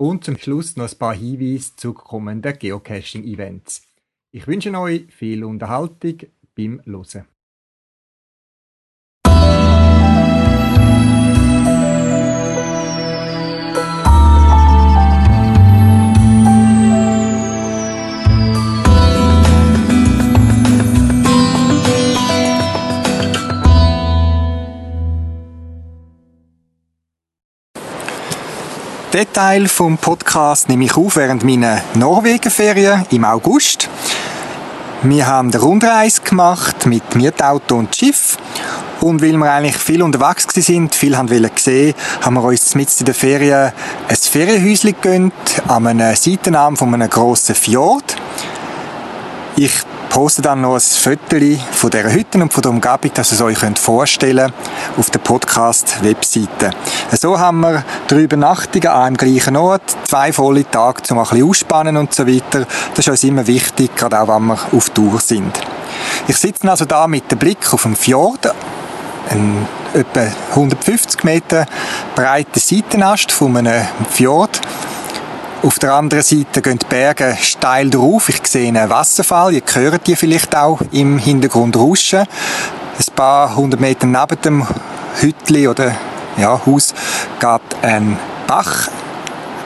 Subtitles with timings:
[0.00, 3.82] und zum Schluss noch ein paar Hinweise zu kommenden Geocaching-Events.
[4.30, 6.20] Ich wünsche euch viel Unterhaltung
[6.56, 7.26] beim Hören.
[29.12, 33.88] Den Teil vom Podcast nehme ich auf während meiner Norwegenferien im August.
[35.02, 38.36] Wir haben eine Rundreise gemacht mit Mietauto und Schiff.
[39.00, 42.88] Und weil wir eigentlich viel unterwegs sind, viel haben wollen sehen, haben wir uns mit
[43.00, 43.72] in der Ferien
[44.08, 45.32] ein Ferienhäuschen gegönnt,
[45.66, 48.14] an einem Seitenarm von einem grossen Fjord.
[49.56, 49.72] Ich
[50.10, 51.36] poste dann noch ein Foto
[51.72, 55.20] von dieser Hütte und von der Umgebung, dass ihr es euch vorstellen könnt, auf der
[55.20, 56.72] Podcast-Webseite.
[57.12, 61.48] So haben wir drei Übernachtungen an einem gleichen Ort, zwei volle Tage, um ein bisschen
[61.48, 62.66] ausspannen und so weiter.
[62.94, 65.58] Das ist uns immer wichtig, gerade auch wenn wir auf Tour sind.
[66.26, 68.52] Ich sitze also da mit dem Blick auf den Fjord,
[69.30, 71.66] ein etwa 150 Meter
[72.14, 74.60] breiter Seitenast von einem Fjord
[75.62, 78.28] auf der anderen Seite gehen die Berge steil drauf.
[78.30, 79.52] Ich sehe einen Wasserfall.
[79.52, 82.20] Ihr hört die vielleicht auch im Hintergrund rauschen.
[82.20, 84.66] Ein paar hundert Meter neben dem
[85.20, 85.94] Hütli oder
[86.38, 86.94] ja, Haus
[87.38, 88.16] geht ein
[88.46, 88.88] Bach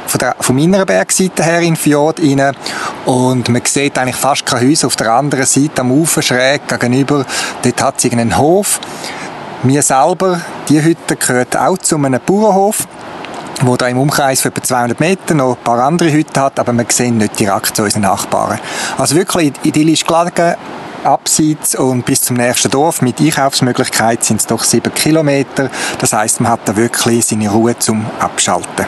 [0.06, 2.56] von, der, von meiner Bergseite her in den Fjord rein.
[3.06, 7.24] Und man sieht eigentlich fast kein Haus auf der anderen Seite am Ufer schräg gegenüber.
[7.62, 8.80] Dort hat es einen Hof.
[9.62, 12.86] Mir selber, die Hütte gehört auch zu einem Bauernhof
[13.66, 16.72] wo da im Umkreis von etwa 200 Metern noch ein paar andere Hütten hat, aber
[16.72, 18.58] wir sehen nicht direkt zu unseren Nachbarn.
[18.98, 20.54] Also wirklich idyllisch gelegen,
[21.04, 25.70] abseits und bis zum nächsten Dorf mit Einkaufsmöglichkeit sind es doch sieben Kilometer.
[25.98, 28.86] Das heißt, man hat da wirklich seine Ruhe zum Abschalten.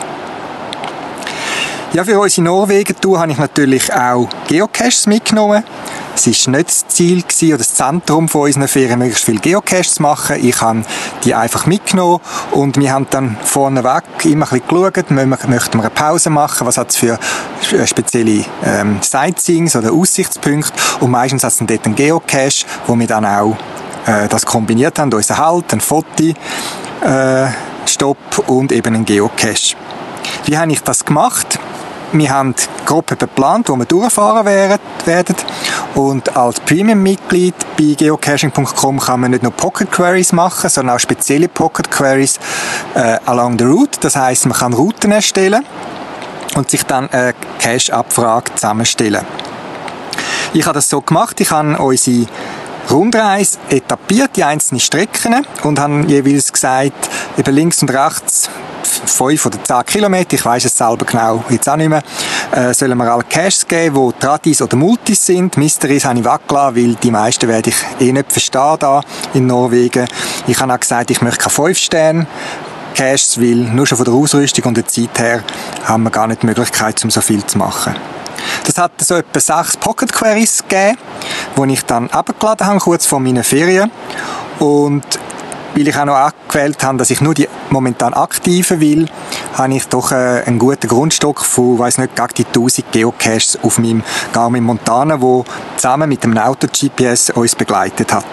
[1.92, 5.64] Ja, für unsere Norwegen-Tour habe ich natürlich auch Geocaches mitgenommen.
[6.16, 9.94] Es war nicht das Ziel gewesen, oder das Zentrum von unseren Ferien, möglichst viele Geocaches
[9.94, 10.36] zu machen.
[10.42, 10.82] Ich habe
[11.24, 12.20] die einfach mitgenommen
[12.52, 16.78] und wir haben dann vorneweg immer ein bisschen geschaut, möchten wir eine Pause machen, was
[16.78, 17.18] hat es für
[17.86, 23.26] spezielle ähm, Sightseeings oder Aussichtspunkte und meistens hat es dort einen Geocache, wo wir dann
[23.26, 23.56] auch
[24.06, 26.32] äh, das kombiniert haben, unseren Halt, ein Foto,
[27.02, 27.46] äh,
[27.84, 28.16] Stopp
[28.46, 29.76] und eben einen Geocache.
[30.46, 31.58] Wie habe ich das gemacht?
[32.12, 35.36] Wir haben grob geplant, wo wir durchfahren werden.
[35.96, 41.48] Und als Premium-Mitglied bei geocaching.com kann man nicht nur Pocket Queries machen, sondern auch spezielle
[41.48, 42.38] Pocket Queries
[42.94, 43.98] äh, along the route.
[44.00, 45.64] Das heißt, man kann Routen erstellen
[46.54, 49.24] und sich dann eine Cache-Abfrage zusammenstellen.
[50.52, 52.26] Ich habe das so gemacht, ich habe unsere
[52.90, 58.48] Rundreise etappiert, die einzelnen Strecken und habe jeweils gesagt, eben links und rechts
[59.04, 62.02] 5 oder 10 Kilometer, ich weiß es selber genau jetzt auch nicht mehr,
[62.52, 65.56] äh, sollen wir alle Caches geben, die Tradis oder Multis sind.
[65.56, 69.00] Mysteries habe ich weggelassen, weil die meisten werde ich eh nicht verstehen da
[69.34, 70.06] in Norwegen.
[70.46, 72.26] Ich habe auch gesagt, ich möchte keine 5 Sterne
[72.96, 75.44] Caches, weil nur schon von der Ausrüstung und der Zeit her
[75.84, 77.94] haben wir gar nicht die Möglichkeit, um so viel zu machen.
[78.64, 80.96] Das hat so etwa sechs Pocket Queries gegeben,
[81.56, 83.90] die ich dann abgeladen habe, kurz vor meinen Ferien.
[84.58, 85.04] Und
[85.74, 89.06] weil ich auch noch angewählt habe, dass ich nur die momentan aktiven will,
[89.54, 93.78] habe ich doch äh, einen guten Grundstock von, weiß nicht, gegen die 1000 Geocaches auf
[93.78, 94.02] meinem
[94.32, 95.44] Garmin Montana, wo
[95.76, 98.24] zusammen mit dem Auto-GPS uns begleitet hat.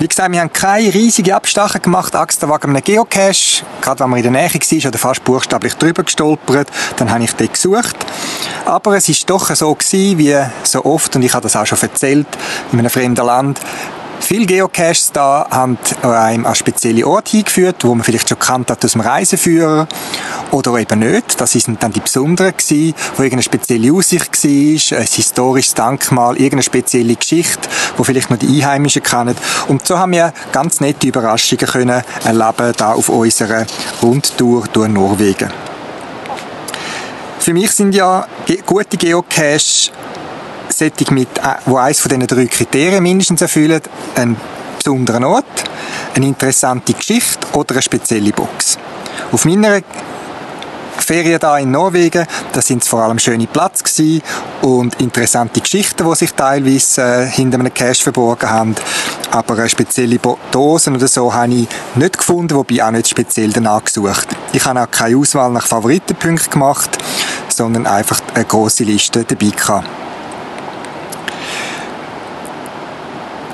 [0.00, 3.64] Wie gesagt, wir haben keine riesige Abstache gemacht, wegen einem Geocache.
[3.80, 7.32] Gerade wenn man in der Nähe war oder fast buchstäblich drüber gestolpert, dann habe ich
[7.32, 7.96] den gesucht.
[8.64, 11.80] Aber es ist doch so gewesen, wie so oft, und ich habe das auch schon
[11.80, 12.28] erzählt,
[12.70, 13.58] in einem fremden Land,
[14.20, 18.92] Viele Geocaches da haben einem an spezielle Orte hingeführt, wo man vielleicht schon kannt aus
[18.92, 19.88] dem Reiseführer
[20.50, 21.40] oder eben nicht.
[21.40, 26.62] Das sind dann die besonderen gewesen, wo irgendeine spezielle Aussicht war, ein historisches Denkmal, irgendeine
[26.62, 29.36] spezielle Geschichte, wo vielleicht nur die Einheimischen kennen.
[29.68, 33.66] Und so haben wir ganz nette Überraschungen können erleben da auf unserer
[34.02, 35.50] Rundtour durch Norwegen.
[37.38, 38.26] Für mich sind ja
[38.66, 39.90] gute Geocaches
[40.78, 43.80] solche, mit, äh, wo eines von diesen drei Kriterien mindestens erfüllen,
[44.14, 44.36] einen
[44.78, 45.44] besonderen Ort,
[46.14, 48.78] eine interessante Geschichte oder eine spezielle Box.
[49.32, 49.80] Auf meiner
[51.08, 54.22] Ferien da in Norwegen, da sind es vor allem schöne Plätze gewesen
[54.62, 58.74] und interessante Geschichten, die sich teilweise äh, hinter einem Cache verborgen haben.
[59.30, 60.18] Aber eine spezielle
[60.50, 64.28] Dosen oder so habe ich nicht gefunden, wobei auch nicht speziell danach gesucht.
[64.52, 66.98] Ich habe auch keine Auswahl nach Favoritenpunkten gemacht,
[67.48, 70.07] sondern einfach eine große Liste dabei gehabt.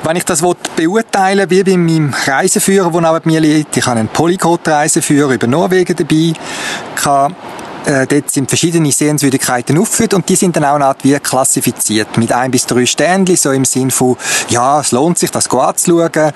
[0.05, 0.43] Wenn ich das
[0.77, 5.97] beurteilen wie bei meinem Reiseführer, der neben mir liegt, ich habe einen Polyglot-Reiseführer über Norwegen
[5.97, 6.35] dabei,
[6.95, 7.35] kann
[7.87, 12.19] äh, dort sind verschiedene Sehenswürdigkeiten aufgeführt und die sind dann auch eine Art wie klassifiziert.
[12.19, 14.19] Mit ein bis drei Ständchen, so im Sinn von,
[14.51, 16.33] ja, es lohnt sich, das anzuschauen.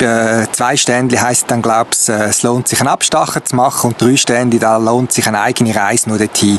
[0.00, 4.00] Äh, zwei Ständchen heisst dann, glaubst äh, es lohnt sich, einen Abstacher zu machen und
[4.00, 6.58] drei Ständchen, da lohnt sich eine eigene Reise nur dorthin.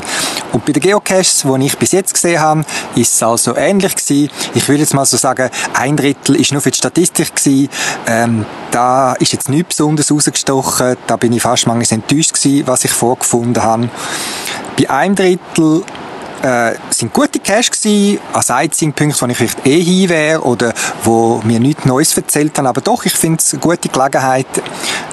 [0.52, 4.30] Und bei den Geocaches, die ich bis jetzt gesehen habe, ist es also ähnlich gewesen.
[4.54, 7.68] Ich würde jetzt mal so sagen, ein Drittel ist nur für die Statistik gewesen.
[8.06, 10.96] Ähm, da ist jetzt nichts besonders rausgestochen.
[11.06, 13.88] Da bin ich fast manchmal enttäuscht gewesen, was ich vorgefunden habe.
[14.78, 15.82] Bei einem Drittel
[16.42, 20.72] äh, sind gute Cash gewesen, an Sightseeing-Punkten, wo ich vielleicht eh hin wäre oder
[21.04, 22.66] wo mir nichts Neues erzählt haben.
[22.66, 24.46] Aber doch, ich finde es eine gute Gelegenheit,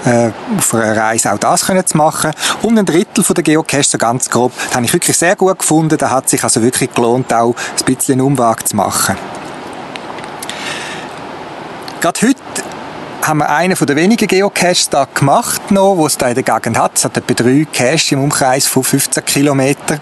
[0.05, 2.31] äh, auf einer Reise auch das können zu machen.
[2.61, 5.97] Und ein Drittel der Geocache, so ganz grob, habe ich wirklich sehr gut gefunden.
[5.97, 9.15] Da hat sich also wirklich gelohnt, auch ein bisschen einen Umweg zu machen.
[12.01, 12.39] Gerade heute
[13.21, 16.77] haben wir einen den wenigen Geocaches da gemacht noch, wo es da in der Gegend
[16.77, 16.93] hat.
[16.95, 19.99] Es hat etwa drei Caches im Umkreis von 15 Kilometern.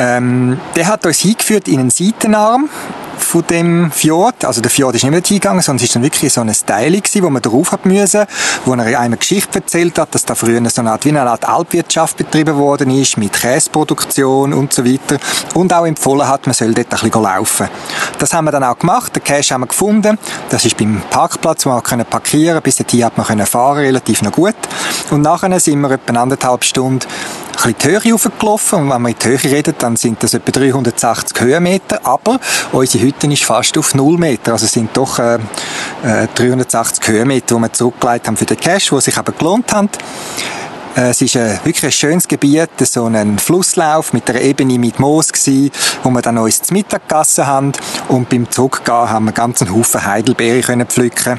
[0.00, 2.70] Ähm, der hat uns hingeführt in einen Seitenarm
[3.18, 4.44] von dem Fjord.
[4.44, 7.00] Also der Fjord ist nicht mehr hingegangen, sondern es ist dann wirklich so ein Teil
[7.20, 8.26] wo man drauf hat müssen,
[8.64, 11.48] wo er eine Geschichte erzählt hat, dass da früher so eine Art, wie eine Art
[11.48, 15.18] Alpwirtschaft betrieben worden ist, mit Käseproduktion und so weiter.
[15.54, 17.68] Und auch empfohlen hat, man soll dort ein bisschen laufen.
[18.18, 19.14] Das haben wir dann auch gemacht.
[19.14, 20.18] Den Cache haben wir gefunden.
[20.50, 24.32] Das ist beim Parkplatz, wo wir können parkieren Bis dorthin hat man fahren, relativ noch
[24.32, 24.56] gut.
[25.10, 27.06] Und nachher sind wir etwa anderthalb Stunden
[27.64, 28.80] ein bisschen die Höhe hochgelaufen.
[28.80, 32.00] Und wenn man in die Höhe redet, dann sind das etwa 380 Höhenmeter.
[32.04, 32.38] Aber
[32.72, 34.52] unsere Hütte ist fast auf 0 Meter.
[34.52, 35.38] Also es sind doch äh,
[36.34, 39.88] 380 äh, Höhenmeter, die wir zurückgelegt haben für den Cash, die sich aber gelohnt haben.
[40.96, 44.98] Äh, es ist ein, wirklich ein schönes Gebiet, so ein Flusslauf mit einer Ebene mit
[45.00, 45.70] Moos gewesen,
[46.02, 47.72] wo wir dann uns zum Mittag gegessen haben
[48.08, 51.38] und beim Zurückgehen haben wir einen Haufen Heidelbeere können pflücken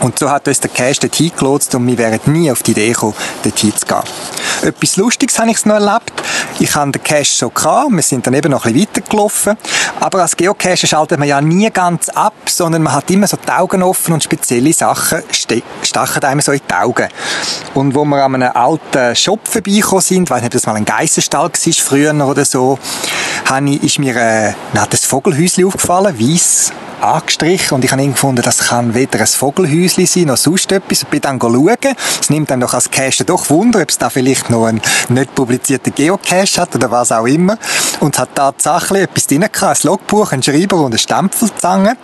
[0.00, 2.92] und so hat uns der Cash dorthin gelotst und wir wären nie auf die Idee
[2.92, 4.02] gekommen, dorthin zu gehen.
[4.62, 6.12] Etwas Lustiges habe ich noch erlebt.
[6.58, 9.56] Ich hatte den Cache schon gehabt, wir sind dann eben noch ein bisschen weitergelaufen.
[10.00, 13.50] Aber als Geocacher schaltet man ja nie ganz ab, sondern man hat immer so die
[13.50, 15.22] Augen offen und spezielle Sachen
[15.82, 17.08] stachen einem so in die Augen.
[17.74, 20.76] Und wo wir an einem alten Shop vorbeigekommen sind, ich weiß nicht, ob das mal
[20.76, 22.78] ein Geissenstall war früher oder so,
[23.82, 28.94] ist mir äh, hat das Vogelhäuschen aufgefallen, weiss angestrichen und ich habe gefunden, das kann
[28.94, 31.02] weder ein Vogelhäuschen sein noch sonst etwas.
[31.02, 31.76] Ich bin dann schauen.
[32.20, 35.34] Es nimmt dann doch als Cache doch Wunder, ob es da vielleicht noch einen nicht
[35.34, 37.58] publizierten Geocache hat oder was auch immer.
[38.00, 41.96] Und es hat tatsächlich etwas drin gehabt, ein Logbuch, ein Schreiber und eine Stempelzange.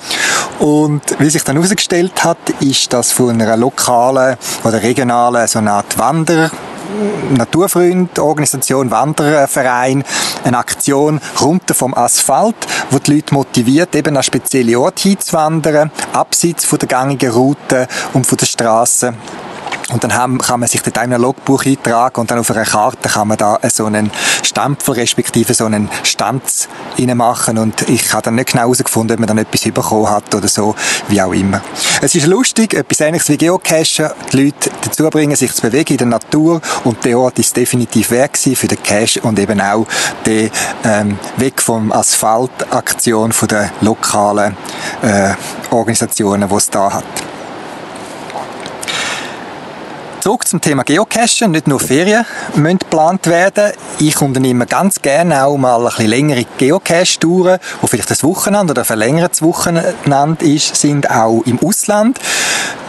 [0.59, 5.73] Und wie sich dann herausgestellt hat, ist das von einer lokalen oder regionalen so eine
[5.73, 6.51] Art Wander
[7.31, 10.05] Naturfreund, Organisation, Wanderverein,
[10.45, 12.57] eine Aktion runter vom Asphalt,
[12.91, 18.27] wo die Leute motiviert, eben an spezielle Orte hinzuwandern, abseits von der gängigen Route und
[18.27, 19.15] von der Straße.
[19.93, 22.65] Und dann haben, kann man sich dort in ein Logbuch eintragen und dann auf einer
[22.65, 24.11] Karte kann man da so einen
[24.43, 26.69] Stempel respektive so einen Stanz
[26.99, 30.49] machen und ich habe dann nicht genau herausgefunden, ob man dann etwas bekommen hat oder
[30.49, 30.75] so,
[31.09, 31.61] wie auch immer.
[32.01, 35.99] Es ist lustig, etwas ähnliches wie Geocachen, die Leute dazu bringen, sich zu bewegen in
[35.99, 39.87] der Natur und der Ort ist definitiv weg für den Cache und eben auch
[40.25, 40.51] der
[40.85, 44.57] ähm, Weg vom Asphalt-Aktion der lokalen
[45.03, 45.35] äh,
[45.71, 47.36] Organisationen, die es da hat.
[50.27, 51.53] Zurück zum Thema Geocachen.
[51.53, 53.71] Nicht nur Ferien müssen geplant werden.
[54.01, 58.83] Ich unternehme ganz gerne auch mal ein bisschen längere Geocache-Touren, wo vielleicht ein Wochenende oder
[58.83, 62.19] ein verlängertes Wochenende ist, sind auch im Ausland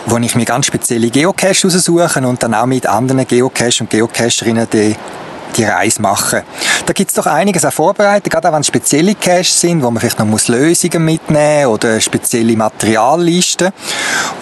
[0.07, 4.65] wo ich mir ganz spezielle Geocaches raussuche und dann auch mit anderen Geocache und Geocacherinnen
[4.71, 4.95] die
[5.57, 6.41] die Reise machen.
[6.85, 9.91] Da gibt es doch einiges an Vorbereitungen, gerade auch wenn es spezielle Caches sind, wo
[9.91, 13.71] man vielleicht noch muss Lösungen mitnehmen oder spezielle Materiallisten.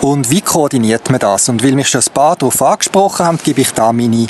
[0.01, 1.50] Und wie koordiniert man das?
[1.50, 4.27] Und weil mich schon ein paar darauf angesprochen haben, gebe ich da meine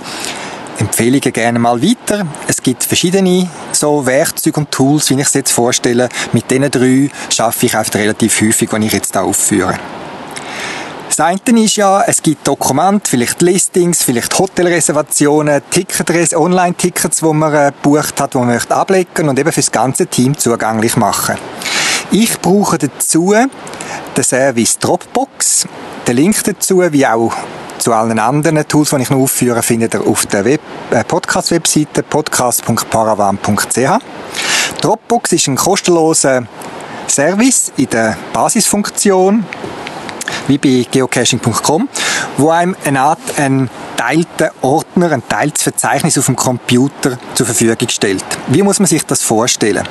[0.77, 2.27] Empfehlungen gerne mal weiter.
[2.47, 6.09] Es gibt verschiedene so Werkzeuge und Tools, wie ich es jetzt vorstelle.
[6.33, 9.79] Mit diesen drei schaffe ich oft relativ häufig, wenn ich jetzt da aufführe.
[11.17, 17.53] Das eine ist ja, es gibt Dokumente, vielleicht Listings, vielleicht Hotelreservationen, Tickets, Online-Tickets, die man
[17.53, 21.37] äh, gebucht hat, die man möchte ablegen und eben für das ganze Team zugänglich machen.
[22.11, 25.65] Ich brauche dazu den Service Dropbox.
[26.05, 27.31] Den Link dazu, wie auch
[27.77, 30.57] zu allen anderen Tools, die ich noch aufführe, findet ihr auf der äh,
[31.07, 34.03] Podcast-Webseite podcast.paravan.ch.
[34.81, 36.43] Dropbox ist ein kostenloser
[37.07, 39.45] Service in der Basisfunktion,
[40.47, 41.89] wie bei geocaching.com,
[42.37, 47.89] wo einem eine Art einen teilten Ordner, ein teiltes Verzeichnis auf dem Computer zur Verfügung
[47.89, 48.25] stellt.
[48.47, 49.87] Wie muss man sich das vorstellen?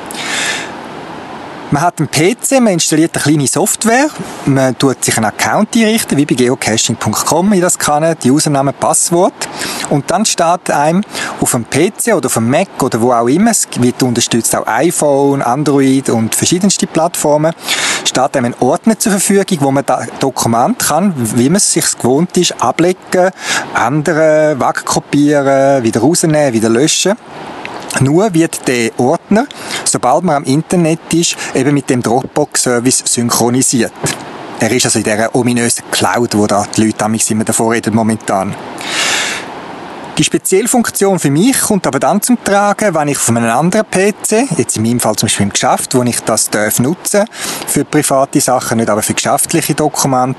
[1.71, 4.09] Man hat einen PC, man installiert eine kleine Software,
[4.47, 9.49] man tut sich einen Account einrichten, wie bei geocaching.com, wie das kann, die Username, Passwort.
[9.91, 11.03] Und dann steht einem
[11.41, 14.67] auf dem PC oder auf dem Mac oder wo auch immer, es wird unterstützt auch
[14.69, 17.53] iPhone, Android und verschiedenste Plattformen,
[18.05, 21.99] steht einem ein Ordner zur Verfügung, wo man das Dokument kann, wie man es sich
[21.99, 23.31] gewohnt ist, ablegen,
[23.75, 27.15] ändern, wegkopieren, wieder rausnehmen, wieder löschen.
[28.01, 29.47] Nur wird der Ordner,
[29.85, 33.93] sobald man am Internet ist, eben mit dem Dropbox-Service synchronisiert.
[34.59, 38.55] Er ist also in dieser ominösen Cloud, wo da die Leute immer davor reden momentan.
[40.17, 44.49] Die Speziellfunktion für mich kommt aber dann zum Tragen, wenn ich auf einem anderen PC,
[44.57, 47.25] jetzt in meinem Fall zum Beispiel im Geschäft, wo ich das darf nutzen
[47.67, 50.39] für private Sachen, nicht aber für geschäftliche Dokumente,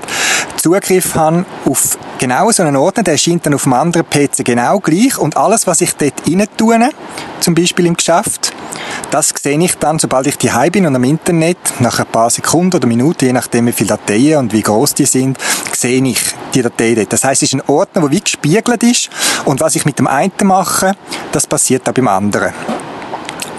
[0.56, 4.80] Zugriff habe auf genau so einen Ordner, der erscheint dann auf dem anderen PC genau
[4.80, 6.88] gleich und alles, was ich dort rein tue,
[7.40, 8.54] zum Beispiel im Geschäft,
[9.10, 12.76] das sehe ich dann, sobald ich die bin und am Internet, nach ein paar Sekunden
[12.76, 15.38] oder Minuten, je nachdem wie viele Dateien und wie groß die sind,
[15.72, 16.18] sehe ich
[16.54, 17.12] die Datei dort.
[17.12, 19.10] Das heißt, es ist ein Ordner, der wie gespiegelt ist
[19.44, 20.92] und was ich mit dem einen mache,
[21.32, 22.54] das passiert auch beim anderen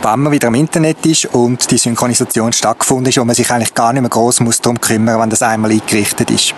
[0.02, 3.74] wenn man wieder im Internet ist und die Synchronisation stattgefunden ist und man sich eigentlich
[3.74, 6.54] gar nicht mehr groß muss darum kümmern, wenn das einmal eingerichtet ist.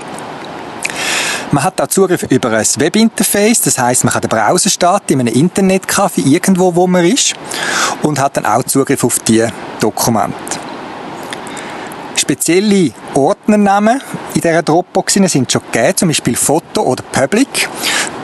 [1.50, 5.22] Man hat auch Zugriff über ein Webinterface, das heißt, man kann den Browser starten in
[5.22, 7.34] einem Internetcafé irgendwo, wo man ist
[8.03, 9.48] und hat dann auch Zugriff auf die
[9.79, 10.68] Dokumente.
[12.29, 14.00] Spezielle Ordnernamen
[14.36, 17.67] in dieser Dropbox sind schon gegeben, zum Beispiel Foto oder Public.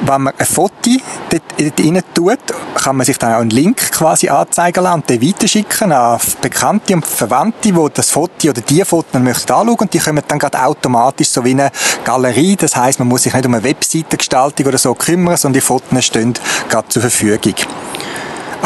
[0.01, 0.91] Wenn man ein Foto
[1.31, 2.39] dort, rein tut,
[2.75, 6.93] kann man sich dann auch einen Link quasi anzeigen lassen und den weiterschicken an Bekannte
[6.93, 10.63] und Verwandte, die das Foto oder die Fotos möchten anschauen und die kommen dann gerade
[10.63, 11.71] automatisch so wie eine
[12.03, 12.57] Galerie.
[12.57, 16.05] Das heißt, man muss sich nicht um eine Webseitengestaltung oder so kümmern, sondern die Fotos
[16.05, 16.35] stehen
[16.69, 17.55] gerade zur Verfügung.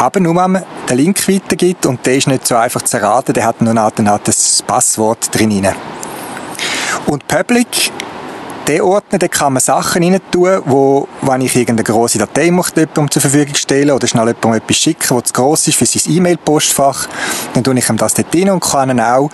[0.00, 3.34] Aber nur wenn man den Link weitergibt und der ist nicht so einfach zu erraten,
[3.34, 3.74] der hat nur
[4.24, 5.68] das Passwort drin.
[7.04, 7.92] Und Public,
[8.66, 12.80] der Ordner, da kann man Sachen rein tun, wo, wenn ich irgendeine grosse Datei möchte,
[12.80, 16.14] jemandem zur Verfügung stellen oder schnell jemandem etwas schicken, was zu gross ist für sein
[16.16, 17.06] E-Mail-Postfach,
[17.52, 19.30] dann tue ich ihm das dort rein und kann ihm auch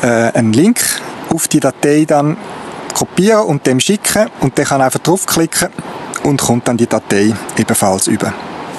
[0.00, 0.80] äh, einen Link
[1.28, 2.38] auf die Datei dann
[2.94, 5.68] kopieren und dem schicken und der kann einfach draufklicken
[6.22, 8.32] und kommt dann die Datei ebenfalls über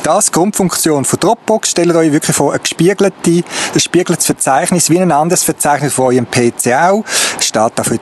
[0.08, 1.72] das Grundfunktion von Dropbox.
[1.72, 6.26] Stellt euch wirklich vor, ein gespiegeltes, ein gespiegeltes Verzeichnis, wie ein anderes Verzeichnis von eurem
[6.32, 7.04] PC auch.
[7.42, 7.98] Steht da für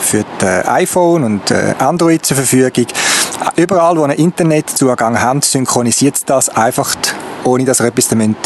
[0.00, 2.86] für den iPhone und äh, Android zur Verfügung.
[3.54, 6.96] Überall, wo ihr Internetzugang habt, synchronisiert das einfach,
[7.44, 8.36] ohne dass ihr etwas damit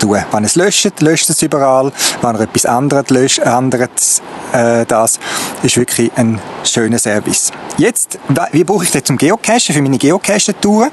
[0.00, 0.18] tun.
[0.30, 1.92] Wenn es löscht, löscht es überall.
[2.22, 5.18] Wenn ihr etwas anderes löscht, anderes, äh, das
[5.62, 7.52] ist wirklich ein schöner Service.
[7.76, 8.18] Jetzt,
[8.52, 10.88] wie brauche ich das zum Geocachen, für meine Geocache-Tour?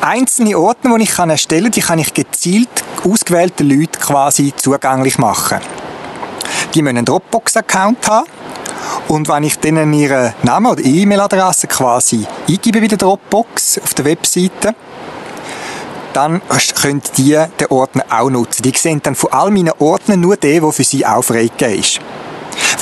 [0.00, 5.58] Einzelne Ordner, die ich erstellen kann, die kann ich gezielt ausgewählten Leuten quasi zugänglich machen.
[6.74, 8.26] Die müssen einen Dropbox-Account haben.
[9.08, 14.04] Und wenn ich denen ihren Namen oder E-Mail-Adresse quasi eingebe bei der Dropbox auf der
[14.06, 14.74] Webseite,
[16.12, 16.40] dann
[16.80, 18.62] können die den Ordner auch nutzen.
[18.62, 22.00] Die sehen dann von all meinen Ordnern nur den, der für sie freigegeben ist.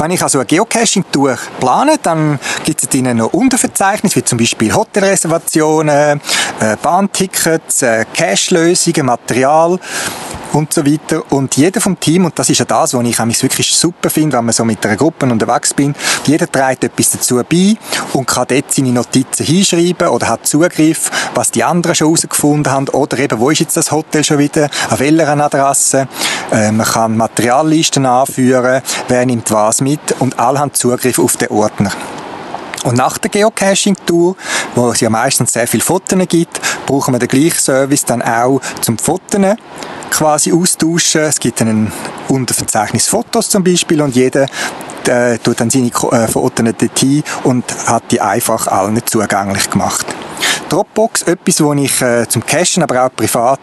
[0.00, 4.74] Wenn ich also ein Geocaching-Tour plane, dann gibt es drinnen noch Unterverzeichnisse, wie zum Beispiel
[4.74, 6.22] Hotelreservationen,
[6.58, 9.78] äh, Bahntickets, äh, Cache-Lösungen, Material
[10.52, 11.22] und so weiter.
[11.30, 14.44] Und jeder vom Team, und das ist ja das, was ich wirklich super finde, wenn
[14.44, 15.94] man so mit einer Gruppe unterwegs bin,
[16.26, 17.76] jeder trägt etwas dazu bei
[18.12, 22.88] und kann dort seine Notizen hinschreiben oder hat Zugriff, was die anderen schon herausgefunden haben
[22.88, 26.08] oder eben, wo ist jetzt das Hotel schon wieder, an welcher Adresse.
[26.52, 31.48] Äh, man kann Materiallisten anführen, wer nimmt was mit und alle haben Zugriff auf den
[31.48, 31.92] Ordner.
[32.84, 34.36] Und nach der Geocaching-Tour,
[34.74, 38.60] wo es ja meistens sehr viele Fotos gibt, brauchen wir den gleichen Service dann auch
[38.80, 39.40] zum Fotos
[40.10, 41.22] quasi austauschen.
[41.22, 41.92] Es gibt ein
[42.28, 44.46] Unterverzeichnis Fotos zum Beispiel und jeder
[45.06, 50.06] äh, tut dann seine äh, Fotos dorthin und hat die einfach allen zugänglich gemacht.
[50.70, 53.60] Dropbox, etwas, wo ich äh, zum Cachen, aber auch privat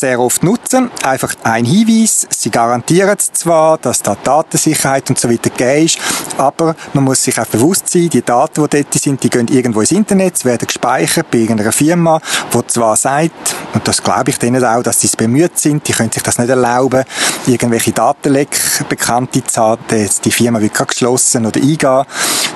[0.00, 0.90] sehr oft nutzen.
[1.02, 2.26] Einfach ein Hinweis.
[2.30, 5.98] Sie garantieren zwar, dass da Datensicherheit und so weiter gegeben ist,
[6.38, 9.80] aber man muss sich auch bewusst sein, die Daten, die dort sind, die gehen irgendwo
[9.80, 12.20] ins Internet, werden gespeichert bei irgendeiner Firma,
[12.52, 15.92] die zwar sagt, und das glaube ich denen auch, dass sie es bemüht sind, die
[15.92, 17.04] können sich das nicht erlauben,
[17.46, 22.04] irgendwelche Datenleck Bekannte zu haben, die Firma wird gerade geschlossen oder eingehen.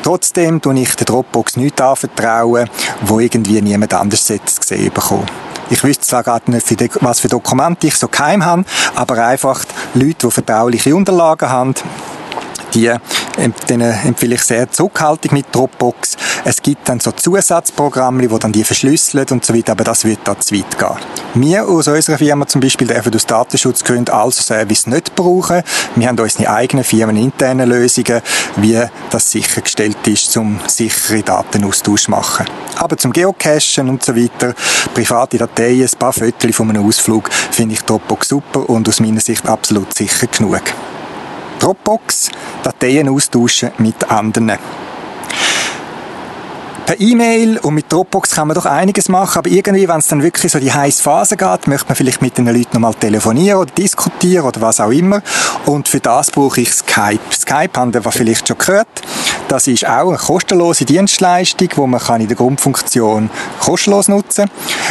[0.03, 2.71] Trotzdem tue ich der Dropbox nichts anvertrauen,
[3.03, 5.54] wo irgendwie niemand anders gesehen bekommen.
[5.71, 6.69] Ich wüsste zwar gerade nicht,
[7.01, 11.75] was für Dokumente ich so geheim habe, aber einfach Leute, die vertrauliche Unterlagen haben,
[12.75, 12.93] die,
[13.69, 16.17] denen empfehle ich sehr Zurückhaltung mit Dropbox.
[16.45, 20.21] Es gibt dann so Zusatzprogramme, die dann die verschlüsseln und so weiter, aber das wird
[20.25, 20.97] da zu weit gehen.
[21.35, 25.63] Wir aus unserer Firma zum Beispiel dürfen aus Datenschutzgründen also Service nicht brauchen.
[25.97, 28.21] Wir haben unsere eigenen firmeninterne Lösungen,
[28.57, 32.47] wie das sichergestellt ist, um sichere Datenaustausch zu machen.
[32.77, 34.55] Aber zum Geocachen und so weiter,
[34.95, 39.21] private Dateien, ein paar Fotos von einem Ausflug, finde ich Dropbox super und aus meiner
[39.21, 40.63] Sicht absolut sicher genug.
[41.65, 42.31] Dropbox,
[42.63, 44.59] Dateien austauschen mit anderen.
[46.85, 50.23] Per E-Mail und mit Dropbox kann man doch einiges machen, aber irgendwie, wenn es dann
[50.23, 53.73] wirklich so die heiße Phase geht, möchte man vielleicht mit den Leuten nochmal telefonieren oder
[53.73, 55.23] diskutieren oder was auch immer.
[55.65, 57.19] Und für das brauche ich Skype.
[57.33, 58.89] Skype haben wir vielleicht schon gehört.
[59.49, 64.51] Das ist auch eine kostenlose Dienstleistung, wo man kann in der Grundfunktion kostenlos nutzen,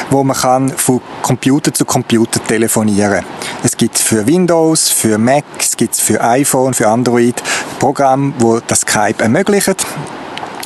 [0.10, 3.26] wo man kann von Computer zu Computer telefonieren.
[3.64, 7.42] Es gibt für Windows, für Mac, es gibt für iPhone, für Android
[7.80, 9.86] Programme, wo das Skype ermöglicht.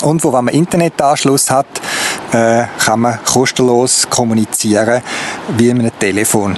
[0.02, 1.66] Und wo, wenn man Internetanschluss hat,
[2.32, 5.02] äh, kann man kostenlos kommunizieren
[5.58, 6.58] wie mit einem Telefon.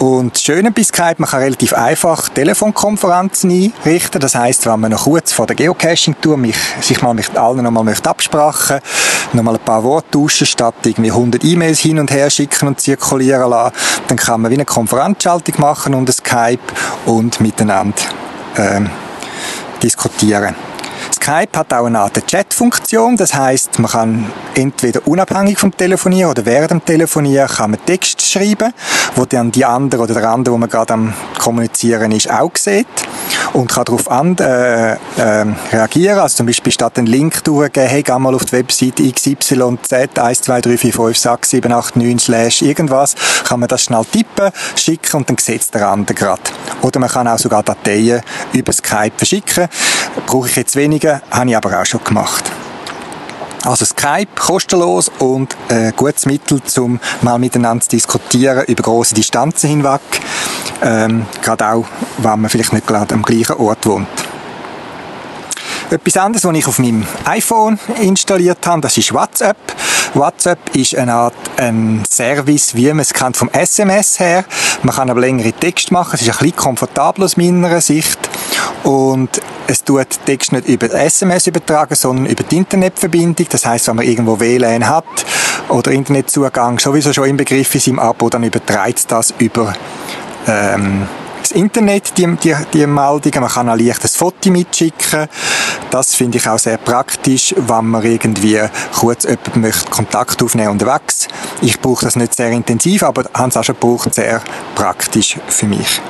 [0.00, 4.18] Und das Schöne bei Skype, man kann relativ einfach Telefonkonferenzen einrichten.
[4.18, 7.84] Das heißt, wenn man noch kurz vor der Geocaching-Tour mich, sich mal mit allen nochmal
[7.84, 8.80] möchte absprachen,
[9.34, 13.50] nochmal ein paar Worte tauschen, statt irgendwie 100 E-Mails hin und her schicken und zirkulieren
[13.50, 13.76] lassen,
[14.08, 16.62] dann kann man wie eine Konferenzschaltung machen unter Skype
[17.04, 18.00] und miteinander
[18.56, 18.80] äh,
[19.82, 20.54] diskutieren.
[21.22, 26.46] Skype hat auch eine Art Chat-Funktion, das heißt, man kann entweder unabhängig vom Telefonieren oder
[26.46, 28.72] während dem Telefonieren kann man Text schreiben,
[29.16, 32.86] wo dann die andere oder der andere, wo man gerade am kommunizieren ist, auch sieht
[33.52, 34.96] und kann darauf an, äh, äh,
[35.72, 36.18] reagieren.
[36.20, 40.42] Also zum Beispiel statt einen Link durchgeben, hey, geh mal auf die Webseite xyz 1,
[40.42, 43.14] 2, 3, 4, 5, 6, 7, 8, 9, slash irgendwas,
[43.44, 46.42] kann man das schnell tippen, schicken und dann sieht es der andere gerade.
[46.82, 49.68] Oder man kann auch sogar Dateien über Skype verschicken.
[50.26, 52.50] Brauche ich jetzt weniger, habe ich aber auch schon gemacht.
[53.64, 59.68] Also Skype kostenlos und ein gutes Mittel, um mal miteinander zu diskutieren über große Distanzen
[59.68, 60.00] hinweg.
[60.82, 61.84] Ähm, gerade auch,
[62.18, 64.08] wenn man vielleicht nicht gerade am gleichen Ort wohnt.
[65.90, 69.56] Etwas anderes, was ich auf meinem iPhone installiert habe, das ist WhatsApp.
[70.14, 74.44] WhatsApp ist eine Art ein Service, wie man es kennt vom SMS her.
[74.82, 76.12] Man kann aber längere Text machen.
[76.14, 78.18] Es ist ein bisschen komfortabler aus meiner Sicht.
[78.84, 79.40] Und
[79.70, 83.46] es tut Text nicht über SMS übertragen, sondern über die Internetverbindung.
[83.48, 85.04] Das heißt, wenn man irgendwo WLAN hat
[85.68, 89.72] oder Internetzugang sowieso schon im Begriff ist im Abo, dann überträgt das über
[90.48, 91.06] ähm,
[91.40, 93.40] das Internet, die, die, die Meldungen.
[93.40, 95.28] Man kann auch leicht ein Foto mitschicken.
[95.90, 98.60] Das finde ich auch sehr praktisch, wenn man irgendwie
[98.92, 101.28] kurz jemand möchte Kontakt aufnehmen unterwegs.
[101.62, 104.42] Ich brauche das nicht sehr intensiv, aber habe es auch schon gebraucht, sehr
[104.74, 106.00] praktisch für mich.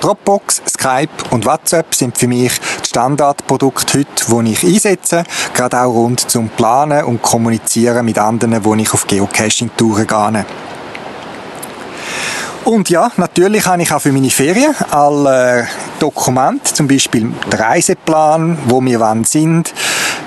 [0.00, 5.92] Dropbox, Skype und WhatsApp sind für mich die Standardprodukte heute, die ich einsetze, gerade auch
[5.92, 10.44] rund zum Planen und Kommunizieren mit anderen, wo ich auf Geocaching-Touren gehe.
[12.64, 15.68] Und ja, natürlich habe ich auch für meine Ferien alle
[16.00, 19.72] Dokumente, zum Beispiel den Reiseplan, wo wir wann sind,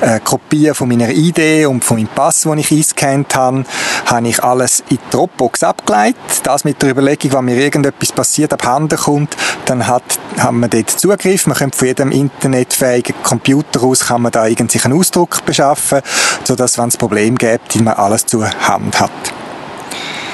[0.01, 3.65] äh, Kopien von meiner ID und von meinem Pass, den ich eingescannt habe,
[4.05, 6.19] habe ich alles in die Dropbox abgeleitet.
[6.43, 9.35] Das mit der Überlegung, wenn mir irgendetwas passiert, abhanden kommt,
[9.65, 10.03] dann hat,
[10.37, 11.47] haben wir dort Zugriff.
[11.47, 16.01] Man kann von jedem internetfähigen Computer aus kann man da irgendwie einen Ausdruck beschaffen,
[16.43, 19.11] sodass, wenn es Problem gibt, man alles zur Hand hat.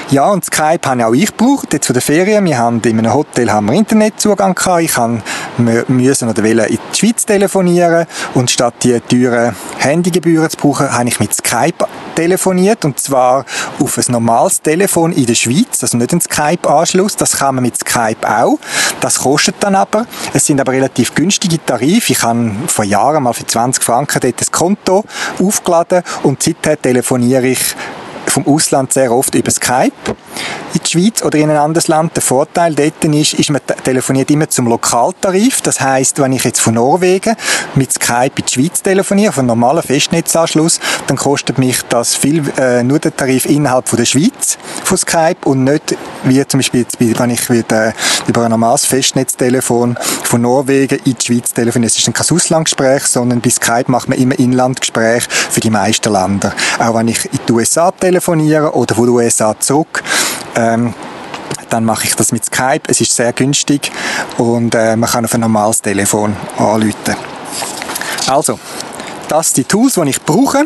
[0.08, 2.44] Ja, und Skype habe auch ich gebraucht, jetzt von der Ferien.
[2.44, 4.82] Wir haben in einem Hotel haben wir Internetzugang gehabt.
[4.82, 5.20] Ich habe
[5.58, 11.08] müssen oder wollen in die Schweiz telefonieren und statt die teuren Handygebühren zu brauchen, habe
[11.08, 13.44] ich mit Skype telefoniert und zwar
[13.80, 17.78] auf ein normales Telefon in der Schweiz, also nicht ein Skype-Anschluss, das kann man mit
[17.78, 18.58] Skype auch.
[19.00, 20.06] Das kostet dann aber.
[20.32, 22.12] Es sind aber relativ günstige Tarife.
[22.12, 25.04] Ich habe vor Jahren mal für 20 Franken dort ein Konto
[25.40, 27.76] aufgeladen und seither telefoniere ich
[28.26, 29.92] vom Ausland sehr oft über Skype
[30.74, 32.16] in die Schweiz oder in ein anderes Land.
[32.16, 35.60] Der Vorteil dort ist, ist man telefoniert immer zum Lokaltarif.
[35.62, 37.36] Das heißt, wenn ich jetzt von Norwegen
[37.74, 42.42] mit Skype in die Schweiz telefoniere, auf einen normalen Festnetzanschluss, dann kostet mich das viel,
[42.58, 46.80] äh, nur der Tarif innerhalb von der Schweiz von Skype und nicht wie zum Beispiel
[46.80, 47.92] jetzt, wenn ich wieder
[48.26, 51.88] über ein normales Festnetztelefon von Norwegen in die Schweiz telefoniere.
[51.88, 56.52] Es ist kein Auslandsgespräch, sondern bei Skype macht man immer Inlandgespräch für die meisten Länder.
[56.78, 60.02] Auch wenn ich in die USA telefoniere oder von den USA zurück,
[60.56, 60.94] ähm,
[61.70, 62.82] dann mache ich das mit Skype.
[62.88, 63.90] Es ist sehr günstig
[64.38, 67.16] und äh, man kann auf ein normales Telefon anrufen.
[68.28, 68.58] Also,
[69.28, 70.64] das sind die Tools, die ich brauche.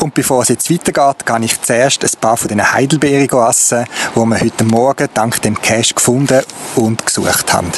[0.00, 4.18] Und bevor es jetzt weitergeht, kann ich zuerst ein paar von diesen Heidelbeeren essen, die
[4.18, 6.42] wir heute Morgen dank dem Cache gefunden
[6.76, 7.70] und gesucht haben.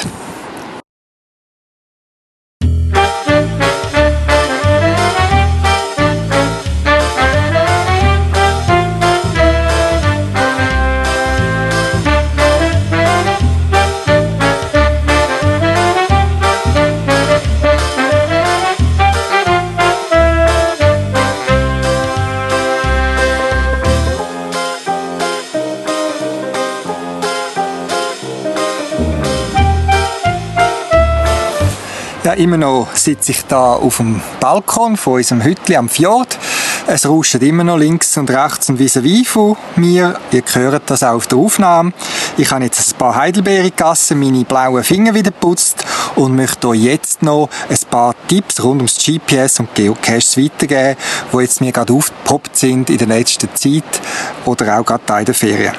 [32.36, 36.38] Immer noch sitze ich da auf dem Balkon von unserem Hütli am Fjord.
[36.86, 40.18] Es rauscht immer noch links und rechts ein vis-à-vis von mir.
[40.30, 41.92] Ihr hört das auch auf der Aufnahme.
[42.38, 45.84] Ich habe jetzt ein paar Heidelbeeren gegessen, meine blauen Finger wieder putzt
[46.16, 50.96] und möchte euch jetzt noch ein paar Tipps rund ums GPS und Geocaches weitergeben,
[51.32, 54.00] die jetzt mir gerade aufgepoppt sind in der letzten Zeit
[54.46, 55.74] oder auch gerade in der Ferien.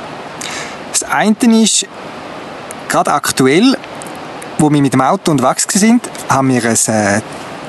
[0.92, 1.88] Das eine ist,
[2.88, 3.76] gerade aktuell
[4.60, 7.22] wo wir mit dem Auto unterwegs sind, haben wir ein äh,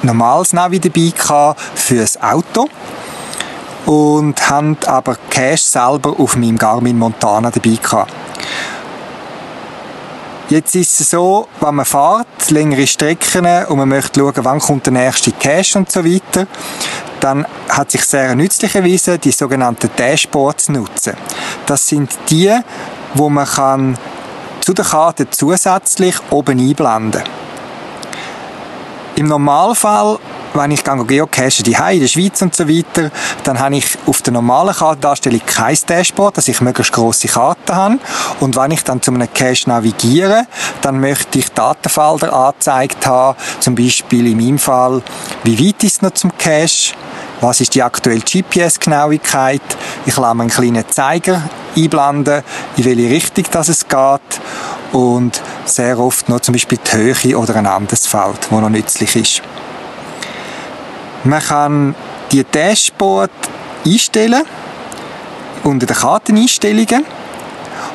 [0.03, 2.69] normales Navi dabei gehabt für das Auto
[3.87, 8.13] und haben aber Cache selber auf meinem Garmin Montana dabei gehabt.
[10.51, 14.87] Jetzt ist es so, wenn man fährt, längere Strecken und man möchte schauen, wann kommt
[14.87, 16.47] der nächste Cache und so weiter,
[17.21, 21.15] dann hat sich sehr nützlich erwiesen, die sogenannten Dashboards nutzen.
[21.65, 22.55] Das sind die,
[23.15, 23.99] wo man kann
[24.65, 27.23] zu der Karte zusätzlich oben einblenden.
[29.15, 30.19] Im Normalfall,
[30.55, 33.11] wenn ich geocache die in der Schweiz und so weiter,
[33.43, 37.99] dann habe ich auf der normalen Kartendarstellung kein Dashboard, dass ich möglichst grosse Karten habe.
[38.41, 40.47] Und wenn ich dann zu einem Cache navigiere,
[40.81, 45.03] dann möchte ich Datenfelder angezeigt haben, zum Beispiel in meinem Fall,
[45.43, 46.95] wie weit ist es noch zum Cache,
[47.41, 49.63] was ist die aktuelle GPS-Genauigkeit.
[50.07, 51.43] Ich lasse einen kleinen Zeiger
[51.77, 52.43] einblenden,
[52.77, 54.41] in welche Richtung das es geht
[54.93, 59.17] und sehr oft noch zum Beispiel die Höhe oder ein anderes Feld, wo noch nützlich
[59.17, 59.43] ist.
[61.25, 61.95] Man kann
[62.33, 63.31] die Dashboard
[63.87, 64.43] einstellen
[65.63, 67.07] unter den Karteneinstellungen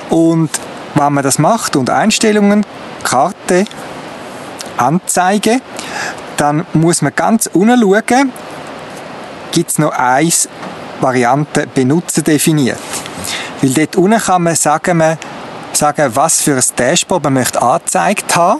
[0.09, 0.49] und
[0.95, 2.65] wenn man das macht und Einstellungen,
[3.03, 3.65] Karte,
[4.77, 5.61] Anzeige,
[6.37, 8.31] dann muss man ganz unten schauen,
[9.51, 10.31] gibt es noch eine
[10.99, 12.79] Variante Benutzer definiert.
[13.61, 15.17] Weil dort unten kann man sagen,
[15.73, 18.59] sagen, was für ein Dashboard man möchte angezeigt haben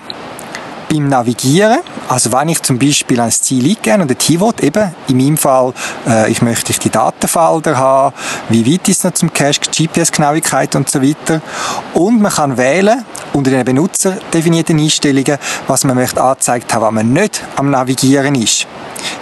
[0.90, 1.80] beim Navigieren.
[2.08, 5.74] Also wenn ich zum Beispiel ans Ziel eingehen und dorthin will, eben in meinem Fall,
[6.08, 8.16] äh, ich möchte die Datenfelder haben,
[8.50, 11.42] wie weit ist es noch zum Cache, GPS-Genauigkeit und so weiter.
[11.94, 17.14] Und man kann wählen, unter den benutzerdefinierten Einstellungen, was man möchte angezeigt haben, wenn man
[17.14, 18.68] nicht am Navigieren ist.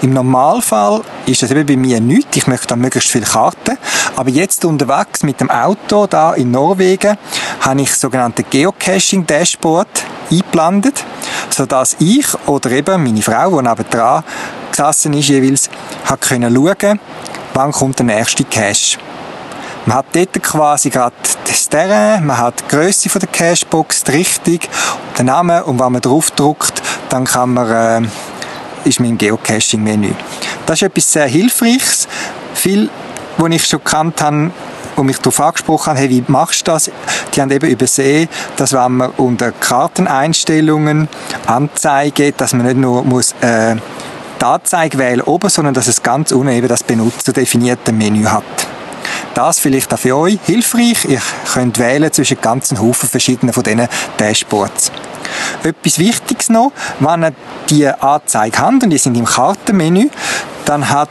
[0.02, 2.38] Im Normalfall ist das eben bei mir nichts.
[2.38, 3.78] Ich möchte dann möglichst viele Karten.
[4.16, 7.18] Aber jetzt unterwegs mit dem Auto da in Norwegen
[7.62, 9.88] habe ich sogenannte Geocaching Dashboard
[10.32, 11.04] eingeblendet,
[11.50, 14.24] sodass ich oder eben meine Frau, die nebenan
[14.72, 15.70] gesessen ist, jeweils
[16.06, 17.00] hat können schauen,
[17.54, 18.98] wann kommt der nächste Cache.
[19.86, 24.60] Man hat dort quasi gerade das Terrain, man hat die Grösse der Cashbox, die Richtung,
[25.18, 28.08] den Namen und wenn man drauf drückt, dann kann man äh,
[28.86, 30.12] ist mein Geocaching-Menü.
[30.66, 32.08] Das ist etwas sehr Hilfreiches.
[32.54, 32.90] Viel,
[33.38, 34.52] was ich schon gekannt habe,
[34.98, 36.92] und mich darauf angesprochen haben, hey, wie machst du das?
[37.34, 41.08] Die haben eben übersehen, dass wenn man unter Karteneinstellungen
[41.46, 43.76] Anzeige, dass man nicht nur muss, äh,
[44.42, 48.44] die Anzeige wählen oben, sondern dass es ganz unten eben das benutzerdefinierte Menü hat.
[49.38, 51.06] Das vielleicht auch für euch hilfreich.
[51.06, 51.22] Ihr
[51.54, 54.92] könnt wählen zwischen ganzen Haufen verschiedenen von diesen Dashboards.
[55.64, 57.34] Etwas Wichtiges noch, wenn ihr
[57.70, 60.10] die Anzeige habt und die sind im Kartenmenü,
[60.66, 61.10] dann hat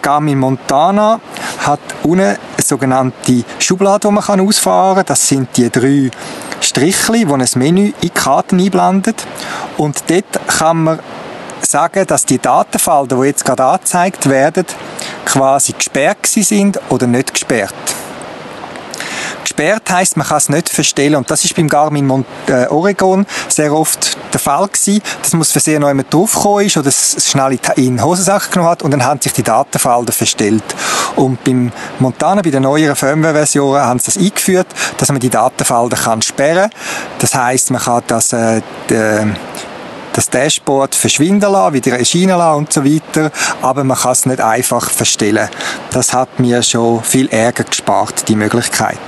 [0.00, 1.20] Garmin Montana
[1.66, 5.06] hat unten eine sogenannte Schublade, die man ausfahren kann.
[5.06, 6.10] Das sind die drei
[6.60, 9.26] Strichli, die ein Menü in die Karten einblendet.
[9.76, 11.00] Und dort kann man
[11.60, 14.64] sagen, dass die Datenfelder, die jetzt gerade angezeigt werden,
[15.26, 17.74] quasi gesperrt sind oder nicht gesperrt.
[19.42, 21.16] Gesperrt heisst, man kann es nicht verstellen.
[21.16, 25.44] Und das ist beim Garmin Mont äh, Oregon sehr oft der Fall gewesen, dass man
[25.44, 29.04] versehen noch jemand draufgekommen ist oder es schnell in die Hosensache genommen hat und dann
[29.04, 30.64] haben sich die Datenfelder verstellt.
[31.16, 34.66] Und beim Montana, bei der neueren Firmware-Version, haben sie das eingeführt,
[34.98, 36.80] dass man die Datenfelder kann sperren kann.
[37.20, 38.60] Das heisst, man kann das, äh,
[38.90, 39.32] die,
[40.16, 44.40] das Dashboard verschwinden lassen, wieder erscheinen lassen und so weiter, aber man kann es nicht
[44.40, 45.48] einfach verstellen.
[45.92, 48.98] Das hat mir schon viel Ärger gespart, die Möglichkeit.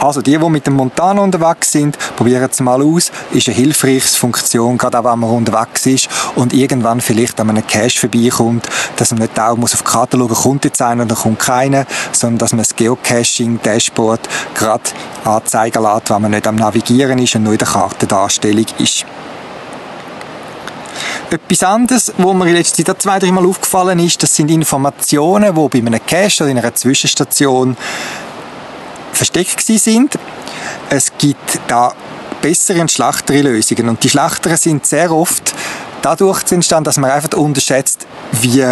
[0.00, 3.12] Also die, die mit dem Montana unterwegs sind, probieren es mal aus.
[3.32, 7.66] Ist eine hilfreiche Funktion, gerade auch wenn man unterwegs ist und irgendwann vielleicht an einem
[7.66, 11.84] Cache vorbeikommt, dass man nicht auch muss auf schauen, kommt jetzt einer oder kommt keiner,
[12.12, 14.20] sondern dass man das Geocaching-Dashboard
[14.54, 14.82] gerade
[15.24, 19.04] anzeigen lässt, wenn man nicht am Navigieren ist und nur in der Kartendarstellung ist.
[21.30, 25.68] Etwas anderes, wo mir in letzter Zeit zwei, dreimal aufgefallen ist, das sind Informationen, die
[25.68, 27.76] bei einem Cache oder in einer Zwischenstation
[29.12, 30.18] versteckt sind.
[30.90, 31.92] Es gibt da
[32.40, 33.88] bessere und schlachtere Lösungen.
[33.88, 35.54] Und die schlachteren sind sehr oft
[36.02, 38.64] dadurch entstanden, dass man einfach unterschätzt, wie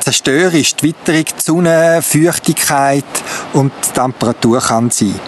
[0.00, 3.04] zerstörerisch die Witterung, die Sonne, Feuchtigkeit
[3.54, 5.18] und die Temperatur kann sein.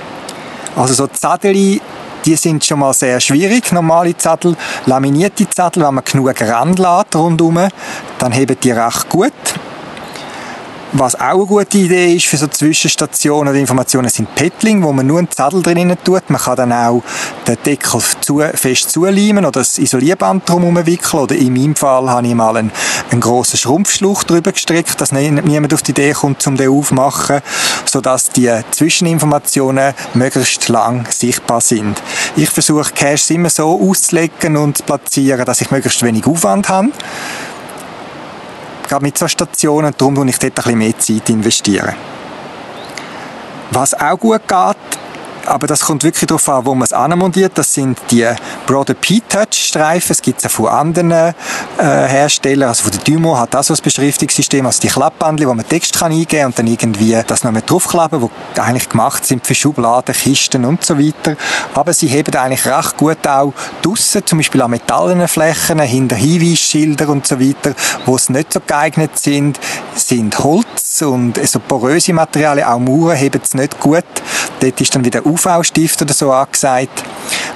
[0.77, 1.81] Also so Zadeli
[2.29, 4.55] die sind schon mal sehr schwierig, normale Zettel.
[4.85, 7.69] Laminierte Zettel, wenn man genug Rand lässt rundherum,
[8.19, 9.33] dann heben die recht gut.
[10.93, 15.07] Was auch eine gute Idee ist für so Zwischenstationen oder Informationen sind Petling, wo man
[15.07, 16.31] nur einen Zettel drin tut.
[16.31, 17.03] Man kann dann auch
[17.47, 21.23] den Deckel zu, fest zuleimen oder das Isolierband drumherum wickeln.
[21.23, 22.73] Oder in meinem Fall habe ich mal einen,
[23.11, 27.43] einen grossen Schrumpfschluch drüber gestrickt, dass niemand auf die Idee kommt, um den aufzumachen,
[27.85, 32.03] sodass die Zwischeninformationen möglichst lang sichtbar sind.
[32.35, 36.93] Ich versuche Caches immer so auszulegen und zu platzieren, dass ich möglichst wenig Aufwand habe
[38.89, 39.95] gerade mit so Stationen.
[39.97, 41.31] Darum investiere ich dort ein bisschen mehr Zeit.
[41.31, 41.95] investieren.
[43.71, 44.98] Was auch gut geht,
[45.49, 47.53] aber das kommt wirklich darauf an, wo man es anmontiert.
[47.57, 48.27] Das sind die
[48.67, 50.13] Broader P-Touch-Streifen.
[50.13, 51.35] Es gibt es auch von anderen äh,
[51.79, 52.69] Herstellern.
[52.69, 55.99] Also von der Dymo hat auch so ein Beschriftungssystem, also die Klappbandchen, wo man Text
[55.99, 60.15] kann eingeben und dann irgendwie das noch mit draufklappen, die eigentlich gemacht sind für Schubladen,
[60.15, 61.37] Kisten und so weiter.
[61.75, 67.09] Aber sie heben eigentlich recht gut auch draussen, zum Beispiel an metallenen Flächen, hinter Hinweisschilder
[67.09, 69.59] und so weiter, wo es nicht so geeignet sind,
[69.95, 74.05] sind Holz und so poröse Materialien, auch Mauern heben es nicht gut.
[74.61, 77.05] Dort ist dann wieder UV-Stift oder so angesagt.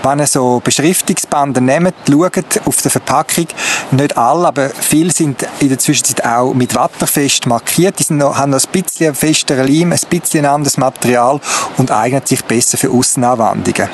[0.03, 3.47] Wenn ihr so Beschriftungsbänder nehmt, schaut auf der Verpackung,
[3.93, 7.99] nicht alle, aber viele sind in der Zwischenzeit auch mit Watterfest markiert.
[7.99, 11.41] Die sind noch, haben noch ein bisschen festeren Leim, ein bisschen anderes Material
[11.77, 13.89] und eignen sich besser für Aussenanwendungen.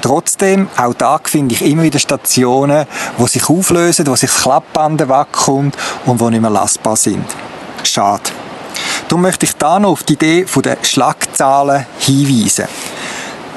[0.00, 2.86] Trotzdem, auch da finde ich immer wieder Stationen,
[3.18, 5.76] wo sich auflösen, wo sich das Klappband wegkommt
[6.06, 7.24] und wo nicht mehr lastbar sind.
[7.82, 8.30] Schade.
[9.08, 12.66] Darum möchte ich da noch auf die Idee der Schlagzahlen hinweisen.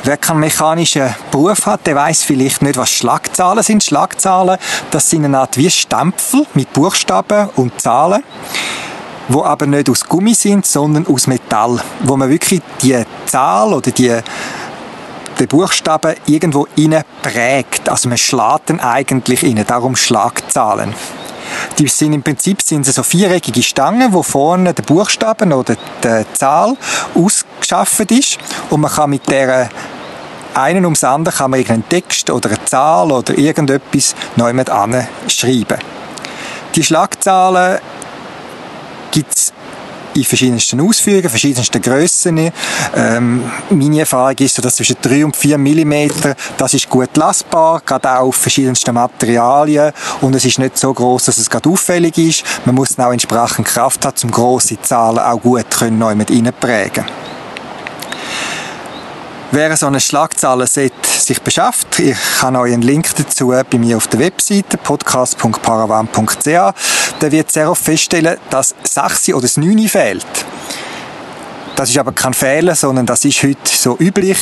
[0.04, 3.84] Wer keinen mechanischen Beruf hat, der weiß vielleicht nicht, was Schlagzahlen sind.
[3.84, 4.58] Schlagzahlen,
[4.92, 8.24] das sind eine Art wie Stempel mit Buchstaben und Zahlen,
[9.28, 13.92] wo aber nicht aus Gummi sind, sondern aus Metall, wo man wirklich die Zahl oder
[13.92, 14.22] die
[15.40, 17.88] den Buchstaben irgendwo innen prägt.
[17.90, 20.94] Also man schlägt eigentlich innen, darum Schlagzahlen.
[21.78, 26.76] Die sind im Prinzip sind so viereckige Stangen, wo vorne der Buchstaben oder die Zahl
[27.16, 28.38] ausgeschafft ist
[28.70, 29.70] und man kann mit der
[30.54, 34.70] einen ums andere kann man irgendeinen Text oder eine Zahl oder irgendetwas neu mit
[35.28, 35.78] schreiben.
[36.76, 37.80] Die Schlagzahlen
[39.12, 39.54] gibt es
[40.20, 42.52] in verschiedensten Ausführungen, verschiedensten Grössen.
[42.96, 45.94] Ähm, meine Erfahrung ist dass zwischen 3 und 4 mm,
[46.58, 51.26] das ist gut lastbar, gerade auch auf verschiedensten Materialien und es ist nicht so groß,
[51.26, 52.44] dass es gerade auffällig ist.
[52.66, 57.06] Man muss dann auch entsprechend Kraft haben, um grosse Zahlen auch gut neu mit reinprägen
[59.52, 60.94] Wer so eine Schlagzahlenset
[61.26, 66.44] sich beschafft, ich habe euch einen Link dazu bei mir auf der Webseite podcast.paravan.ch.
[67.22, 70.26] Der wird sehr oft feststellen, dass 6 oder das 9 fehlt.
[71.76, 74.38] Das ist aber kein Fehler, sondern das ist heute so üblich,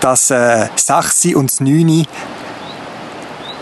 [0.00, 2.06] dass äh, 6 und das 9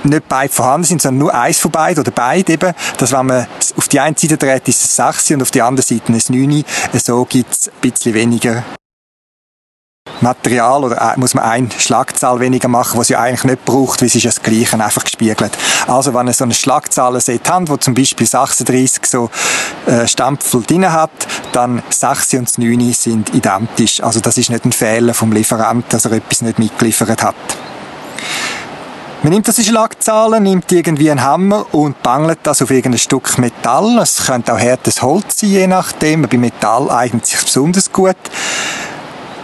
[0.03, 3.47] nicht beide vorhanden sind, sondern nur eins von beiden oder beide eben, dass wenn man
[3.77, 6.65] auf die eine Seite dreht, ist es 6 und auf die andere Seite ein 9.
[6.95, 8.65] So gibt es ein bisschen weniger
[10.23, 14.15] Material oder muss man eine Schlagzahl weniger machen, was ja eigentlich nicht braucht, weil es
[14.15, 15.53] ist ja das Gleiche, einfach gespiegelt.
[15.87, 19.31] Also wenn ihr so eine Schlagzahlenset habt, wo zum Beispiel 36 so
[19.87, 21.11] äh, Stampfel drin hat,
[21.53, 24.03] dann 6 und 9 sind identisch.
[24.03, 27.35] Also das ist nicht ein Fehler vom Lieferant, dass er etwas nicht mitgeliefert hat.
[29.23, 33.99] Man nimmt diese Schlagzahlen, nimmt irgendwie einen Hammer und bangelt das auf irgendein Stück Metall.
[33.99, 36.23] Es könnte auch härtes Holz sein, je nachdem.
[36.23, 38.17] Bei Metall eignet sich besonders gut.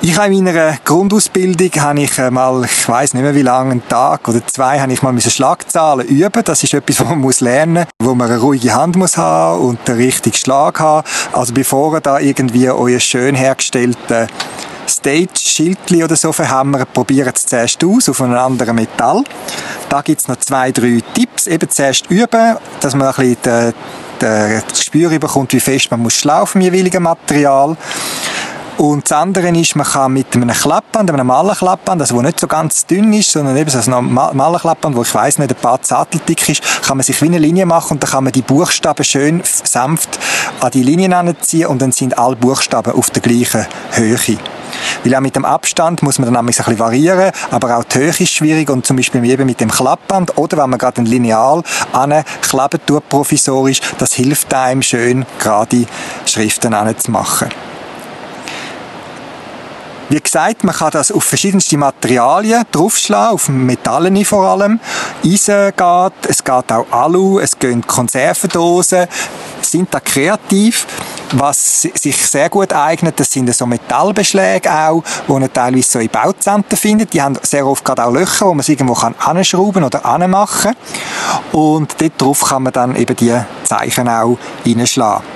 [0.02, 3.88] Ich habe in meiner Grundausbildung habe ich mal, ich weiß nicht mehr wie lange, einen
[3.88, 6.44] Tag oder zwei, habe ich mal diese Schlagzahlen üben.
[6.44, 9.88] Das ist etwas, was man muss lernen, wo man eine ruhige Hand muss haben und
[9.88, 11.06] den richtigen Schlag haben.
[11.32, 14.26] Also bevor ihr da irgendwie euer schön hergestellte
[14.86, 19.24] Stage-Schildchen oder so verhämmern, probiert es zuerst aus auf einem anderen Metall.
[19.88, 21.46] Da gibt es noch zwei, drei Tipps.
[21.46, 23.74] Eben zuerst üben, dass man ein bisschen
[24.18, 27.76] das Gespür bekommt, wie fest man muss im jeweiligen Material.
[28.78, 32.46] Und das andere ist, man kann mit einem Klappband, einem Malerklappband, also wo nicht so
[32.46, 36.20] ganz dünn ist, sondern eben so ein Malerklappband, wo ich weiß nicht, ein paar Zettel
[36.28, 39.02] dick ist, kann man sich wie eine Linie machen und dann kann man die Buchstaben
[39.02, 40.18] schön sanft
[40.60, 44.18] an die Linien anziehen und dann sind alle Buchstaben auf der gleichen Höhe.
[45.04, 48.08] Weil auch mit dem Abstand muss man dann ein bisschen variieren, aber auch die Höhe
[48.08, 51.62] ist schwierig und zum Beispiel eben mit dem Klappband oder wenn man gerade ein Lineal
[51.92, 55.86] anklappen tut, provisorisch, das hilft einem schön, gerade
[56.26, 57.48] Schriften anzumachen.
[60.08, 64.78] Wie gesagt, man kann das auf verschiedenste Materialien draufschlagen, auf Metallen vor allem.
[65.24, 69.08] Eisen geht, es geht auch Alu, es gehen Konservendosen,
[69.62, 70.86] sind da kreativ.
[71.32, 76.08] Was sich sehr gut eignet, das sind so Metallbeschläge auch, die man teilweise so in
[76.08, 77.12] Bauzentren findet.
[77.12, 80.76] Die haben sehr oft gerade auch Löcher, wo man sie irgendwo kann anschrauben oder anmachen.
[81.50, 85.35] Und dort drauf kann man dann eben die Zeichen auch reinschlagen.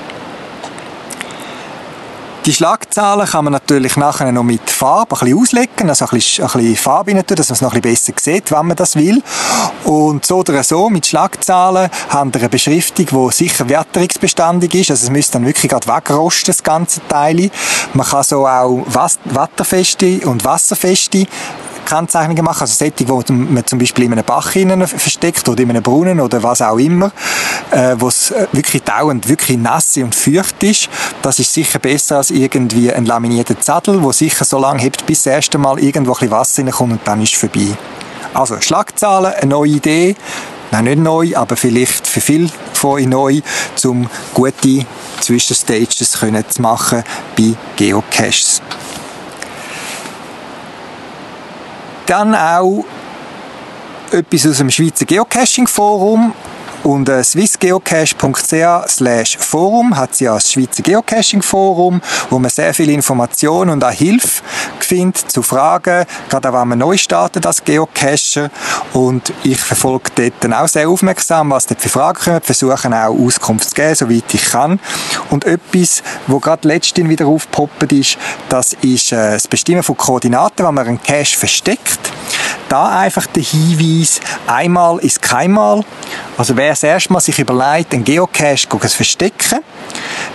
[2.47, 6.45] Die Schlagzahlen kann man natürlich nachher noch mit Farbe ein bisschen auslegen, also ein bisschen,
[6.45, 8.77] ein bisschen Farbe rein tun, dass man es noch ein bisschen besser sieht, wenn man
[8.77, 9.23] das will.
[9.85, 15.05] Und so oder so, mit Schlagzahlen haben wir eine Beschriftung, die sicher wärterungsbeständig ist, also
[15.05, 17.51] es müsste dann wirklich gerade wegrosten, das ganze Teil.
[17.93, 21.27] Man kann so auch watterfeste und wasserfeste
[21.91, 25.83] Kennzeichnungen machen, also solche, die man zum Beispiel in einem Bach versteckt oder in einem
[25.83, 27.11] Brunnen oder was auch immer,
[27.73, 30.89] äh, wo es äh, wirklich dauernd wirklich nass und feucht ist.
[31.23, 35.25] Das ist sicher besser als irgendwie ein laminierter Zettel, wo sicher so lange hebt, bis
[35.25, 37.77] das erste Mal irgendwo ein Wasser reinkommt und dann ist es vorbei.
[38.35, 40.17] Also Schlagzahlen, eine neue Idee,
[40.73, 43.41] Nein, nicht neu, aber vielleicht für viele von euch neu,
[43.85, 44.87] um gute
[45.21, 47.03] Zwischenstages zu machen
[47.37, 48.63] bei Geocaches.
[52.11, 52.85] Dann auch
[54.11, 56.33] etwas aus dem Schweizer Geocaching Forum.
[56.83, 63.71] Und äh, swissgeocache.ch Forum hat ja das Schweizer Geocaching Forum, wo man sehr viel Informationen
[63.71, 64.43] und auch Hilfe
[64.79, 68.51] findet zu Fragen, gerade auch wenn man neu startet als Geocacher.
[68.93, 73.27] Und ich verfolge dort dann auch sehr aufmerksam, was dort für Fragen kommen, versuche auch
[73.27, 74.81] Auskunft zu geben, soweit ich kann.
[75.31, 80.67] Und etwas, wo gerade letztens wieder aufgepoppt ist, das ist äh, das Bestimmen von Koordinaten,
[80.67, 82.01] wenn man einen Cache versteckt.
[82.69, 85.85] Da einfach der Hinweis, einmal ist keinmal.
[86.39, 89.61] Also wer das erste Mal sich überlegt, einen Geocache zu verstecken,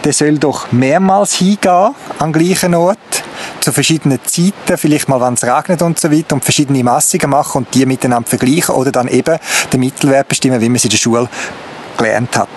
[0.03, 3.23] der soll doch mehrmals hingehen an gleichen Ort,
[3.61, 7.59] zu verschiedenen Zeiten, vielleicht mal, wenn es regnet und so weiter, und verschiedene Massungen machen
[7.59, 9.39] und die miteinander vergleichen oder dann eben
[9.71, 11.29] den Mittelwert bestimmen, wie man es in der Schule
[11.97, 12.49] gelernt hat.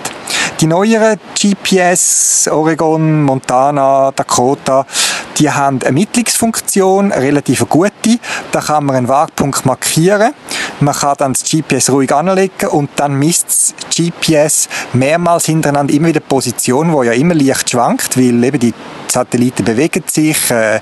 [0.60, 4.84] Die neueren GPS, Oregon, Montana, Dakota,
[5.38, 8.18] die haben eine Ermittlungsfunktion, eine relativ gute.
[8.52, 10.32] Da kann man einen Wagpunkt markieren.
[10.80, 16.08] Man kann dann das GPS ruhig anlegen und dann misst das GPS mehrmals hintereinander immer
[16.08, 18.74] wieder die Position, wo ja immer leicht schwankt, weil eben die
[19.08, 20.80] Satelliten bewegen sich, äh,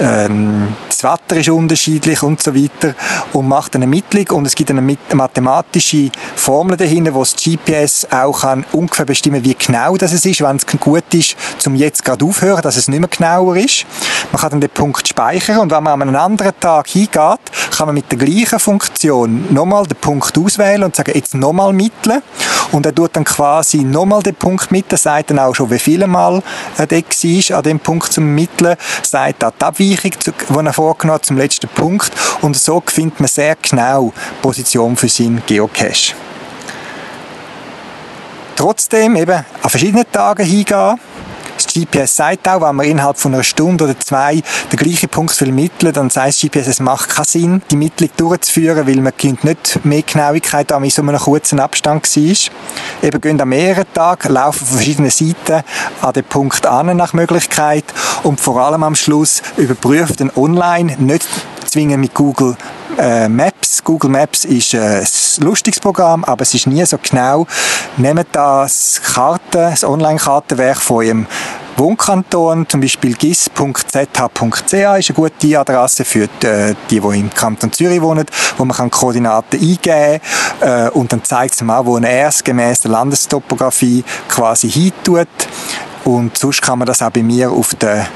[0.00, 2.94] ähm, das Wetter ist unterschiedlich und so weiter
[3.32, 8.40] und macht eine Ermittlung und es gibt eine mathematische Formel dahinter, wo das GPS auch
[8.40, 12.62] kann ungefähr bestimmen, wie genau das ist, wenn es gut ist, zum jetzt gerade aufhören,
[12.62, 13.84] dass es nicht mehr genauer ist.
[14.32, 17.40] Man kann dann den Punkt speichern und wenn man an einem anderen Tag hingeht,
[17.76, 22.22] kann man mit der gleichen Funktion nochmal den Punkt auswählen und sagen, jetzt nochmal mitteln
[22.72, 25.78] und er tut dann quasi nochmal den Punkt mit, er sagt dann auch schon, wie
[25.78, 26.42] viele Mal
[26.78, 31.22] er da war an dem Punkt zum Mitteln, sagt auch die Abweichung, die er vorgenommen
[31.22, 36.14] zum letzten Punkt und so findet man sehr genau Position für seinen Geocache.
[38.54, 41.00] Trotzdem eben an verschiedenen Tagen hingehen,
[41.56, 44.42] das GPS sagt auch, wenn man innerhalb von einer Stunde oder zwei
[44.72, 48.86] den gleichen Punkt vermitteln, dann sagt das GPS, es macht keinen Sinn, die Mittlung durchzuführen,
[48.86, 53.06] weil man nicht mehr Genauigkeit an, so einem kurzen Abstand war.
[53.06, 55.64] Eben gehen an mehreren Tagen, laufen von verschiedenen Seiten
[56.02, 57.84] an den Punkt an nach Möglichkeit
[58.22, 61.26] und vor allem am Schluss überprüft den online, nicht
[61.66, 62.56] zwingen mit Google
[62.98, 63.82] äh, Maps.
[63.84, 67.46] Google Maps ist äh, ein lustiges Programm, aber es ist nie so genau.
[67.96, 71.26] Nehmt das Karte, das Online-Kartenwerk von eurem
[71.76, 77.70] Wohnkanton, zum Beispiel gis.zh.ch ist eine gute Adresse für die, äh, die, die im Kanton
[77.70, 78.24] Zürich wohnen,
[78.56, 80.20] wo man kann Koordinaten eingeben
[80.60, 85.28] kann äh, und dann zeigt es mal, wo er es gemäß der Landestopographie quasi hintut.
[86.04, 88.06] Und sonst kann man das auch bei mir auf der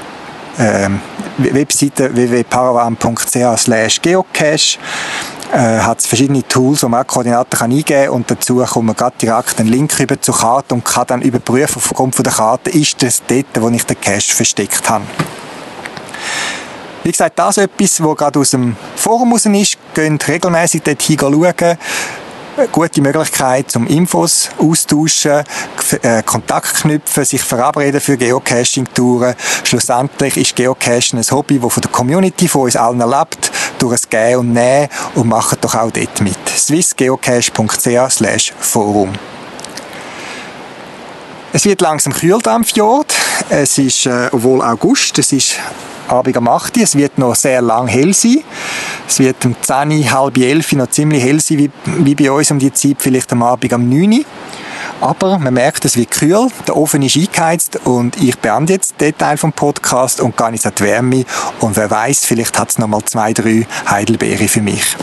[1.37, 4.77] Webseite www.paravan.ch geocache
[5.51, 8.95] äh, hat es verschiedene Tools, wo man Koordinaten kann eingeben kann und dazu kommt man
[8.95, 12.69] gerade direkt einen Link rüber zur Karte und kann dann überprüfen aufgrund von der Karte,
[12.69, 15.05] ist das dort, wo ich den Cache versteckt habe.
[17.03, 19.77] Wie gesagt, das ist etwas, was gerade aus dem Forum raus ist.
[19.95, 21.77] Geht regelmäßig dort schauen
[22.71, 25.43] gute Möglichkeit, um Infos austauschen,
[26.01, 29.35] äh, Kontakt knüpfen, sich verabreden für Geocaching-Touren.
[29.63, 34.09] Schlussendlich ist Geocaching ein Hobby, das von der Community von uns allen erlebt, durch ein
[34.09, 36.37] Gehen und Nehmen und macht doch auch dort mit.
[36.49, 39.13] swissgeocache.ch forum
[41.53, 43.03] es wird langsam Kühldampfjahr.
[43.53, 45.59] Es ist, äh, obwohl August, es ist
[46.07, 46.83] Abend um 8 Uhr.
[46.83, 48.45] Es wird noch sehr lang hell sein.
[49.05, 52.59] Es wird um 10, halb 11 noch ziemlich hell sein, wie, wie bei uns um
[52.59, 54.25] die Zeit, vielleicht am Abend um 9 Uhr.
[55.01, 59.17] Aber man merkt, es wird kühl, der Ofen ist eingeheizt und ich beende jetzt den
[59.17, 61.25] Teil vom Podcast und gehe jetzt an die Wärme
[61.59, 64.95] und wer weiß, vielleicht hat es noch mal zwei, drei Heidelbeere für mich.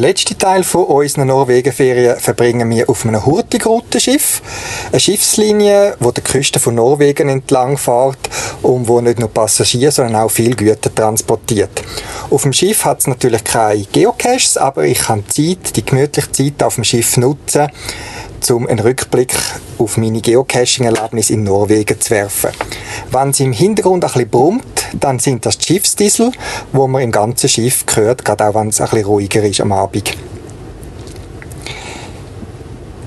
[0.00, 4.40] Den letzten Teil von unseren Norwegenferien verbringen wir auf einem Hurtigrutenschiff.
[4.90, 8.16] Eine Schiffslinie, die die Küste von Norwegen entlang fährt
[8.62, 11.82] und wo nicht nur Passagiere, sondern auch viel Güter transportiert.
[12.30, 16.32] Auf dem Schiff hat es natürlich keine Geocaches, aber ich kann die Zeit, die gemütliche
[16.32, 17.68] Zeit auf dem Schiff nutzen,
[18.50, 19.34] um einen Rückblick
[19.78, 22.50] auf meine Geocaching-Erlebnisse in Norwegen zu werfen.
[23.10, 24.64] Wenn es im Hintergrund ein bisschen brummt,
[24.94, 26.32] dann sind das die Schiffsdiesel,
[26.72, 29.72] wo man im ganzen Schiff hört, gerade auch wenn es ein bisschen ruhiger ist am
[29.72, 30.16] Abend.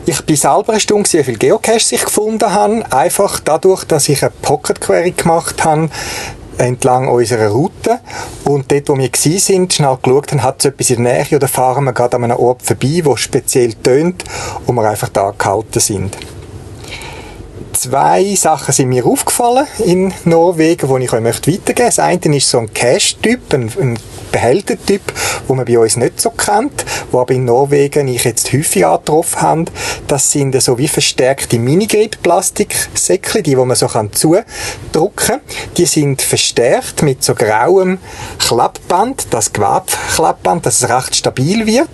[0.06, 2.84] Ich bin selber erstaunt, wie viele Geocaches ich gefunden habe.
[2.92, 5.90] Einfach dadurch, dass ich eine Pocket Query gemacht habe,
[6.58, 8.00] entlang unserer Route.
[8.46, 11.48] Und dort, wo wir waren, schnell geschaut haben, hat es etwas in der Nähe oder
[11.48, 14.24] fahren wir gerade an einem Ort vorbei, wo speziell tönt
[14.66, 16.18] und wir einfach da gehalten sind.
[17.74, 21.74] Zwei Sachen sind mir aufgefallen in Norwegen, die ich euch weitergeben möchte.
[21.74, 24.00] Das eine ist so ein Cash-Typ, ein, ein
[24.32, 25.02] Behältertyp,
[25.48, 29.42] den man bei uns nicht so kennt, wo aber in Norwegen ich jetzt häufig angetroffen
[29.42, 29.66] habe.
[30.08, 34.46] Das sind so wie verstärkte Minigrip-Plastiksäckchen, die, die man so kann zudrücken
[35.16, 35.40] kann.
[35.78, 38.00] Die sind verstärkt mit so grauem
[38.40, 41.90] Klappband, das Gewebklappband, dass es recht stabil wird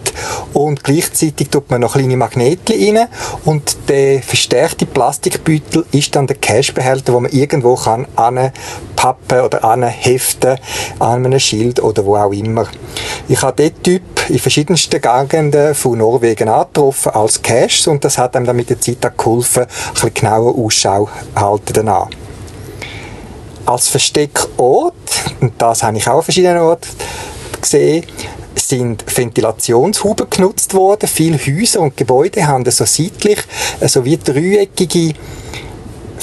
[0.53, 3.07] und gleichzeitig tut man noch kleine Magnete rein
[3.45, 10.57] und der verstärkte Plastikbeutel ist dann der Cashbehälter, wo man irgendwo kann anpappen oder anheften
[10.99, 12.67] an einem Schild oder wo auch immer.
[13.27, 18.35] Ich habe diesen Typ in verschiedensten Gegenden von Norwegen angetroffen als Cache und das hat
[18.35, 22.09] einem dann mit der Zeit auch geholfen, ein bisschen genauer Ausschau halten danach.
[23.65, 24.95] Als Versteckort,
[25.41, 26.89] und das habe ich auch an verschiedenen Orten
[27.61, 28.03] gesehen,
[28.55, 31.07] sind Ventilationshuben genutzt worden.
[31.07, 33.39] Viele Häuser und Gebäude haben so seitlich
[33.81, 35.13] so wie dreieckige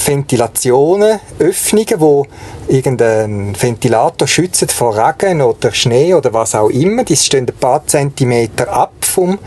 [0.05, 2.25] Ventilationen, Öffnungen, wo
[2.67, 7.03] irgendein Ventilator schützt vor Regen oder Schnee oder was auch immer.
[7.03, 9.39] Die stehen ein paar Zentimeter ab vom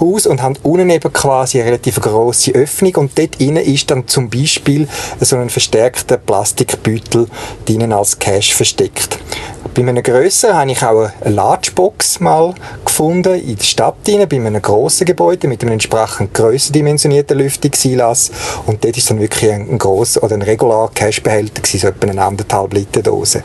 [0.00, 4.06] Haus und haben unten eben quasi eine relativ grosse Öffnung und dort innen ist dann
[4.06, 4.88] zum Beispiel
[5.20, 7.26] so ein verstärkter Plastikbeutel
[7.64, 9.18] drinnen als Cache versteckt.
[9.76, 14.36] Bei einem grösseren habe ich auch eine Largebox mal gefunden in der Stadt rein, bei
[14.36, 18.30] einem grossen Gebäude mit einem entsprechend grösser dimensionierten Lüftungseinlass
[18.64, 22.72] und dort ist dann wirklich ein, grosser oder ein regular Cashbehälter so etwa eine anderthalb
[22.72, 23.42] Liter Dose.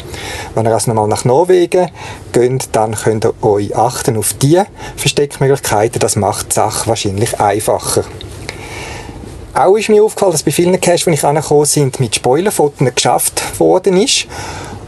[0.56, 1.90] Wenn ihr also nochmal nach Norwegen
[2.32, 8.04] geht, dann könnt ihr euch achten auf diese Versteckmöglichkeiten, das macht die Sache wahrscheinlich einfacher.
[9.54, 13.60] Auch ist mir aufgefallen, dass bei vielen Caches, die ich angekommen sind, mit Spoilerfotos geschafft
[13.60, 14.28] worden ist.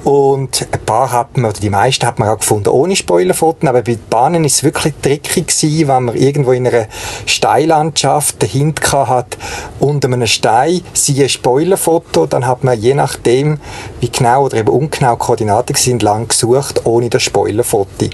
[0.04, 3.82] Und ein paar hat man, oder die meisten hat man auch gefunden ohne Spoilerfotos, aber
[3.82, 6.88] bei den Bahnen ist es wirklich tricky gewesen, wenn man irgendwo in einer
[7.26, 9.38] Steinlandschaft dahinter hat,
[9.80, 13.60] unter einem Stein, siehe Spoilerfoto, dann hat man je nachdem,
[14.02, 18.10] wie genau oder eben ungenau Koordinaten sind, lang gesucht, ohne das Spoilerfoto.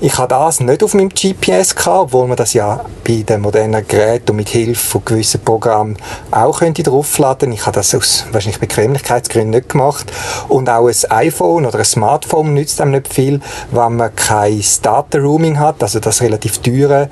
[0.00, 3.86] Ich habe das nicht auf meinem GPS gehabt, obwohl man das ja bei den modernen
[3.86, 5.96] Geräten und mit Hilfe von gewissen Programmen
[6.30, 7.52] auch könnte draufladen.
[7.52, 10.12] Ich habe das aus wahrscheinlich Bequemlichkeitsgründen nicht gemacht.
[10.48, 13.40] Und auch ein iPhone oder ein Smartphone nützt einem nicht viel,
[13.70, 17.08] wenn man kein Data Roaming hat, also das relativ teure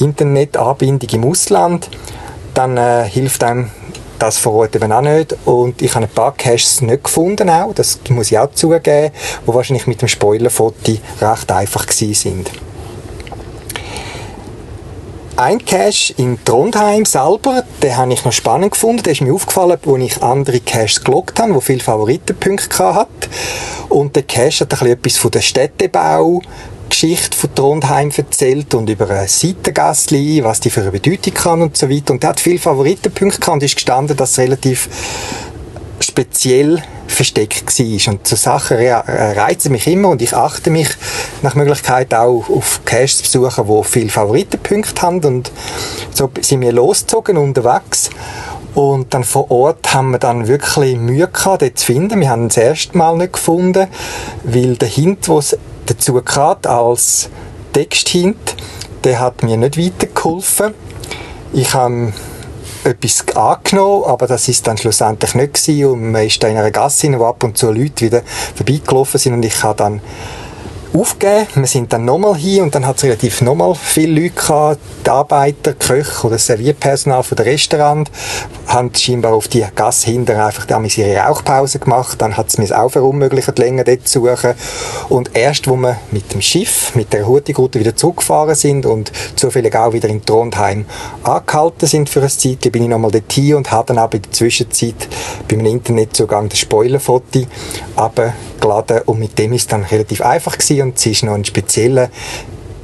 [0.00, 1.88] Internetanbindung im Ausland.
[2.54, 3.70] Dann äh, hilft einem
[4.18, 5.36] das vor Ort eben auch nicht.
[5.44, 9.12] Und ich habe ein paar Caches nicht gefunden auch, das muss ich auch zugeben,
[9.46, 12.50] die wahrscheinlich mit dem Spoilerfoto recht einfach gewesen sind.
[15.38, 19.02] Ein Cache in Trondheim selber, den habe ich noch spannend gefunden.
[19.02, 23.10] Der ist mir aufgefallen, als ich andere Caches geloggt habe, die viele Favoritenpunkte hatten.
[23.90, 26.40] Und der Cache hat ein bisschen etwas von der Städtebau,
[26.98, 31.76] Geschichte von Trondheim erzählt und über ein Seitengässli, was die für eine Bedeutung kann und
[31.76, 32.14] so weiter.
[32.14, 34.88] Und er hat viele Favoritenpunkte gehabt und ist gestanden, dass es relativ
[36.00, 38.14] speziell versteckt war.
[38.14, 40.88] Und so Sachen reizen mich immer und ich achte mich
[41.42, 45.22] nach Möglichkeit auch auf Caches besuchen, die viele Favoritenpunkte haben.
[45.22, 45.52] Und
[46.14, 48.08] so sind wir losgezogen unterwegs.
[48.74, 52.20] Und dann vor Ort haben wir dann wirklich Mühe gehabt, dort zu finden.
[52.20, 53.86] Wir haben ihn das erste Mal nicht gefunden,
[54.44, 57.30] weil der Hint, wo es dazu gehabt als
[57.72, 58.56] Texthint,
[59.04, 60.74] der hat mir nicht weitergeholfen.
[61.52, 62.12] Ich habe
[62.84, 66.70] etwas angenommen, aber das ist dann schlussendlich nicht gewesen und man ist da in einer
[66.70, 68.22] Gasse, wo ab und zu Leute wieder
[68.54, 70.00] vorbeigelaufen sind und ich habe dann
[70.94, 71.46] aufgegeben.
[71.54, 75.10] Wir sind dann nochmal hier und dann hat es relativ nochmal viele Leute gehabt, die
[75.10, 78.10] Arbeiter, Köche oder Servierpersonal von der Restaurant,
[78.66, 82.20] haben scheinbar auf die Gasse hinter einfach damals ihre Rauchpause gemacht.
[82.20, 84.54] Dann hat es mir auch verunmöglicht, länger dort zu suchen.
[85.08, 89.74] Und erst, wo wir mit dem Schiff, mit der Hurtigrute wieder zurückgefahren sind und zufällig
[89.76, 90.86] auch wieder in Trondheim
[91.22, 94.22] angehalten sind für eine Zeit, bin ich nochmal dort hier und habe dann auch in
[94.22, 95.08] der Zwischenzeit
[95.48, 97.46] beim Internetzugang das Spoilerfoto
[97.96, 101.44] abgeladen und mit dem ist es dann relativ einfach gewesen und es ist noch ein
[101.44, 102.10] spezieller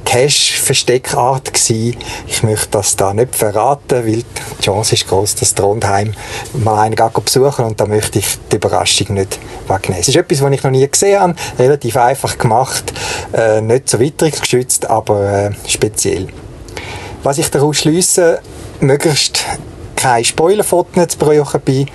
[0.05, 1.97] Cache-Versteckart gewesen.
[2.27, 6.13] Ich möchte das da nicht verraten, weil die Chance ist groß, dass Trondheim
[6.53, 10.01] mal einen geht besuchen und da möchte ich die Überraschung nicht wegnehmen.
[10.01, 12.93] Es ist etwas, was ich noch nie gesehen habe, relativ einfach gemacht,
[13.33, 16.27] äh, nicht so witterungsgeschützt, aber äh, speziell.
[17.23, 18.39] Was ich daraus schließe,
[18.81, 19.45] möglichst
[19.95, 21.85] keine Spoilerfotos zu brauchen bei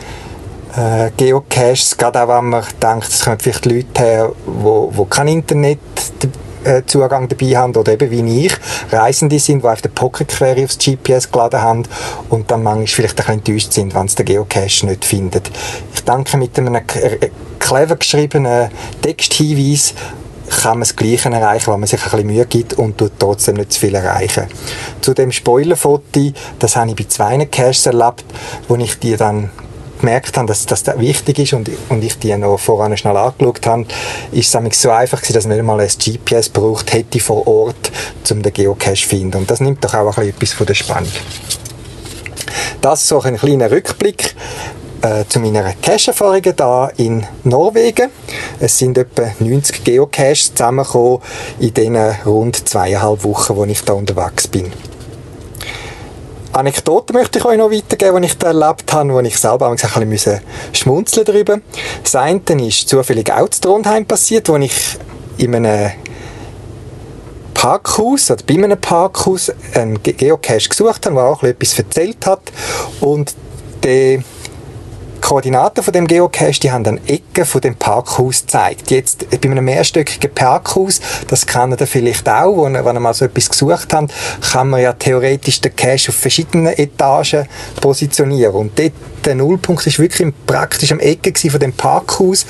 [0.77, 5.29] äh, Geocaches, gerade auch wenn man denkt, es kommen vielleicht Leute her, wo, wo kein
[5.29, 5.79] Internet
[6.65, 8.57] äh, Zugang dabei haben oder eben wie ich,
[8.91, 11.83] Reisende sind, die auf der Pocket-Query aufs GPS geladen haben
[12.29, 15.51] und dann manchmal vielleicht ein bisschen enttäuscht sind, wenn sie den Geocache nicht findet.
[15.95, 16.83] Ich denke, mit einem äh,
[17.59, 18.71] clever geschriebenen
[19.03, 19.95] Texthinweis
[20.63, 23.57] kann man das Gleiche erreichen, wenn man sich ein bisschen Mühe gibt und tut trotzdem
[23.57, 24.45] nicht zu viel erreichen.
[25.01, 28.25] Zu dem Spoilerfoto, das habe ich bei zwei Caches erlebt,
[28.67, 29.51] wo ich die dann
[29.99, 33.87] gemerkt habe, dass das wichtig ist und, und ich die noch voran schnell angeschaut habe,
[34.33, 37.91] ist es so einfach gewesen, dass man nicht mal ein GPS braucht hätte vor Ort,
[38.31, 39.39] um den Geocache zu finden.
[39.39, 41.13] Und das nimmt doch auch etwas von der Spannung.
[42.81, 44.35] Das ist so ein kleiner Rückblick
[45.03, 48.11] äh, zu meiner Cache-Erfahrungen hier in Norwegen.
[48.61, 51.21] Es sind etwa 90 Geocaches zusammengekommen
[51.59, 54.73] in den rund zweieinhalb Wochen, wo ich da unterwegs bin.
[56.53, 59.77] Anekdoten möchte ich euch noch weitergeben, die ich da erlebt habe, wo ich selber auch
[59.77, 60.41] ein bisschen
[60.73, 61.59] schmunzeln darüber.
[62.03, 64.99] Das eine ist zufällig auch zu Trondheim passiert, wo ich
[65.37, 65.93] in einem
[67.55, 72.53] Parkhaus, oder bei einem Parkhaus, einen Geocache gesucht habe, der auch etwas erzählt hat.
[73.01, 73.35] Und
[73.83, 74.23] der
[75.29, 78.91] Koordinaten von dem Geocache, die haben dann Ecken von dem Parkhaus gezeigt.
[78.91, 83.27] Jetzt bei einem mehrstöckigen Parkhaus, das kann ihr vielleicht auch, wo, wenn ihr mal so
[83.27, 84.11] etwas gesucht habt,
[84.51, 87.47] kann man ja theoretisch den Cache auf verschiedenen Etagen
[87.79, 88.55] positionieren.
[88.55, 88.93] Und dort,
[89.27, 92.47] der Nullpunkt ist wirklich praktisch am Ecke von dem Parkhaus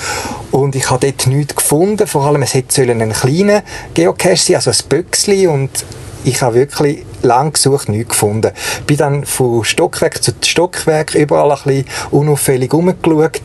[0.53, 2.07] und ich habe dort nichts gefunden.
[2.07, 3.62] Vor allem, es hätte einen kleinen
[3.95, 5.85] Geocache sein, also ein Böckchen und
[6.29, 8.53] ich habe wirklich lang gesucht, nichts gefunden.
[8.87, 13.41] Bin dann von Stockwerk zu Stockwerk überall ein bisschen unauffällig rumgeschaut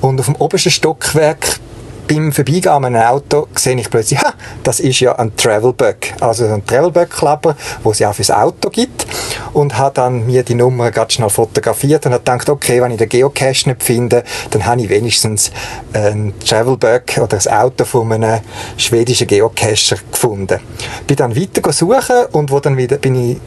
[0.00, 1.60] und auf dem obersten Stockwerk
[2.08, 5.96] beim Vorbeigehen an einem Auto sehe ich plötzlich, ha, das ist ja ein Travelbug.
[6.20, 9.06] Also ein Travelbug-Kleber, wo es ja auch fürs Auto gibt.
[9.56, 12.98] Und habe dann mir die Nummer ganz schnell fotografiert und habe gedacht, okay, wenn ich
[12.98, 15.50] den Geocache nicht finde, dann habe ich wenigstens
[15.94, 18.40] ein Travelbug oder ein Auto von einem
[18.76, 20.60] schwedischen Geocacher gefunden.
[21.06, 23.38] Bin dann weiter suchen und wo dann wieder, bin ich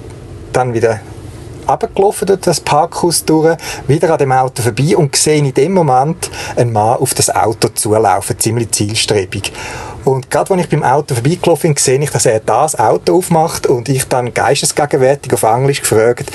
[0.51, 0.99] dann wieder
[1.67, 3.57] abgelaufen durch das Parkhaus durch,
[3.87, 7.67] wieder an dem Auto vorbei und sehe in dem Moment einen Mann auf das Auto
[7.67, 9.53] zulaufen, ziemlich zielstrebig.
[10.05, 13.67] Und gerade als ich beim Auto vorbeigelaufen bin, sehe ich, dass er das Auto aufmacht
[13.67, 16.31] und ich dann geistesgegenwärtig auf Englisch gefragt,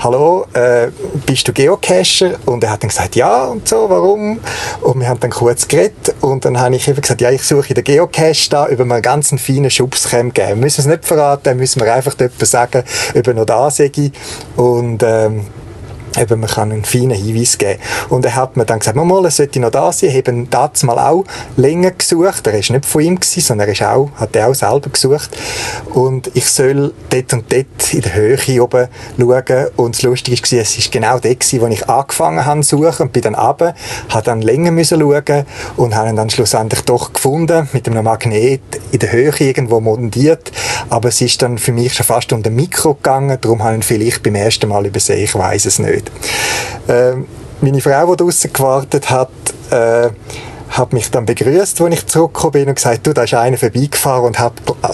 [0.00, 0.88] hallo, äh,
[1.26, 2.36] bist du Geocacher?
[2.46, 4.40] Und er hat dann gesagt, ja und so, warum?
[4.80, 7.74] Und wir haben dann kurz geredet und dann habe ich eben gesagt, ja, ich suche
[7.74, 10.32] den Geocache da, über einen ganz feinen Schubs geben.
[10.34, 12.82] Wir müssen es nicht verraten, müssen wir einfach etwas sagen,
[13.14, 13.90] ob er noch da sei.
[14.56, 15.46] Und ähm,
[16.16, 17.80] eben, man kann einen feinen Hinweis geben.
[18.08, 20.10] Und er hat mir dann gesagt, mal, er sollte noch da sein.
[20.10, 21.24] Ich habe das mal auch
[21.56, 22.46] länger gesucht.
[22.46, 25.36] Er ist nicht von ihm gewesen, sondern er ist auch, hat er auch selber gesucht.
[25.94, 28.88] Und ich soll dort und dort in der Höhe oben
[29.18, 29.66] schauen.
[29.76, 33.12] Und das Lustige war, es war genau dort, wo ich angefangen habe zu suchen und
[33.12, 33.74] bin dann runter,
[34.08, 35.44] habe dann länger müssen schauen
[35.76, 38.60] und habe ihn dann schlussendlich doch gefunden, mit einem Magnet
[38.92, 40.52] in der Höhe irgendwo montiert.
[40.90, 43.82] Aber es ist dann für mich schon fast den Mikro gegangen, darum habe ich ihn
[43.82, 46.07] vielleicht beim ersten Mal übersehen, ich weiß es nicht.
[46.88, 47.26] Ähm,
[47.60, 49.30] meine Frau, die draußen gewartet hat,
[49.70, 50.10] äh,
[50.70, 54.24] hat mich dann begrüßt, als ich zurückgekommen bin und gesagt, du, da ist einer vorbeigefahren
[54.24, 54.52] und hat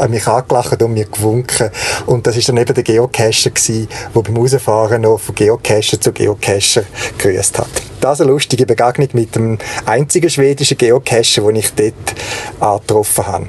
[0.09, 1.71] mich angelacht und mir gewunken.
[2.07, 6.13] Und das ist dann eben der Geocacher gewesen, der beim Rausfahren noch von Geocacher zu
[6.13, 6.85] Geocacher
[7.19, 7.69] gegrüßt hat.
[8.01, 12.15] Das ist eine lustige Begegnung mit dem einzigen schwedischen Geocacher, den ich dort
[12.61, 13.49] angetroffen habe.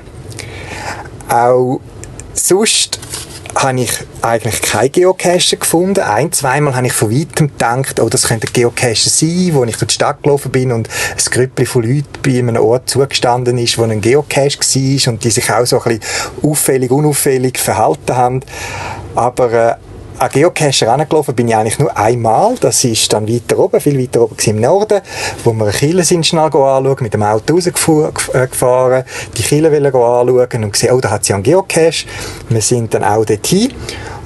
[1.30, 1.80] Auch
[2.34, 3.00] sonst
[3.56, 3.92] habe ich
[4.22, 6.02] eigentlich kein Geocache gefunden.
[6.02, 9.78] Ein, zweimal habe ich von weitem gedacht, oh, das könnte ein Geocache sein, wo ich
[9.78, 13.78] durch die Stadt gelaufen bin und ein Grüppli von Leuten bei einem Ort zugestanden ist,
[13.78, 18.42] wo ein Geocache war und die sich auch so ein bisschen auffällig, unauffällig verhalten haben.
[19.16, 19.76] Aber äh,
[20.18, 22.56] an Geocacher angelaufen bin ich eigentlich nur einmal.
[22.60, 25.02] Das ist dann weiter oben, viel weiter oben im Norden,
[25.44, 29.04] wo wir Kille sind schnell anschauen, mit dem Auto rausgefahren,
[29.38, 32.06] die Kille anschauen und gesehen, oh, da hat sie einen Geocache.
[32.50, 33.74] Wir sind dann auch dorthin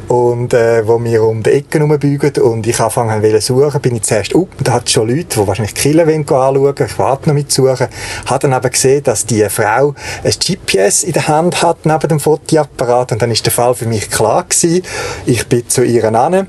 [0.10, 4.01] und äh, wo wir um die Ecke herumbügen und ich anfangen zu suchen, bin ich
[4.01, 4.47] zuerst up.
[4.64, 7.88] Da hat schon Leute, die wahrscheinlich die Killer anschauen ich warte noch mit suchen,
[8.26, 9.93] habe dann aber gesehen, dass die Frau
[10.24, 13.12] ein GPS in der Hand hat neben dem Fotoapparat.
[13.12, 14.84] Und dann ist der Fall für mich klar gewesen.
[15.28, 16.47] Ich bin zu ihr an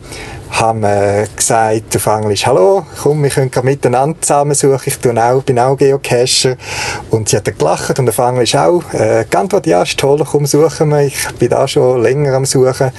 [0.51, 5.43] haben äh, gesagt auf Englisch, hallo, komm, wir können miteinander zusammen suchen, ich bin auch,
[5.43, 6.57] bin auch Geocacher.
[7.11, 10.47] Und sie hat dann gelacht und auf Englisch auch äh, geantwortet, ja, ist toll, komm,
[10.47, 12.91] suchen wir, ich bin da schon länger am Suchen.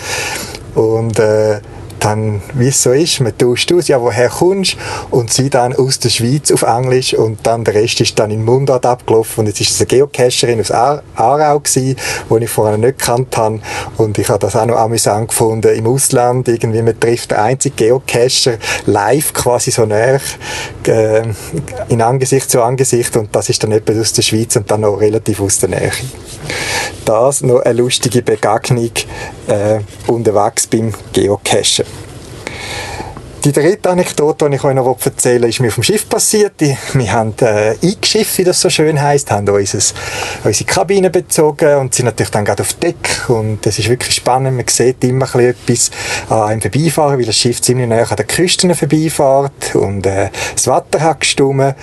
[0.76, 1.60] Und äh,
[2.02, 4.76] dann, wie es so ist, man tauscht aus, ja, woher kommst
[5.12, 8.43] und sie dann aus der Schweiz auf Englisch und dann der Rest ist dann in
[8.43, 11.95] Mundart abgelaufen und jetzt ist es eine Geocacherin aus Aarau gewesen,
[12.30, 13.60] die ich vorher nicht gekannt habe
[13.97, 17.76] und ich habe das auch noch amüsant gefunden, im Ausland irgendwie, man trifft den einzigen
[17.76, 20.20] Geocacher live quasi so näher
[20.88, 21.22] äh,
[21.89, 24.99] in Angesicht zu Angesicht und das ist dann jemand aus der Schweiz und dann noch
[24.99, 25.91] relativ aus der Nähe.
[27.06, 28.91] Das noch eine lustige Begegnung
[29.47, 31.86] äh, unterwegs beim Geocachen.
[33.43, 36.53] Die dritte Anekdote, die ich euch noch erzählen will, ist mir auf dem Schiff passiert.
[36.59, 39.95] Wir haben äh, eingeschifft, wie das so schön heisst, haben unseres,
[40.43, 43.27] unsere Kabine bezogen und sind natürlich dann gerade auf Deck.
[43.29, 44.57] Und das ist wirklich spannend.
[44.57, 45.89] Man sieht immer ein etwas
[46.29, 50.67] an einem Vorbeifahren, weil das Schiff ziemlich näher an den Küsten vorbeifährt und äh, das
[50.67, 51.73] Wetter hat gestummen.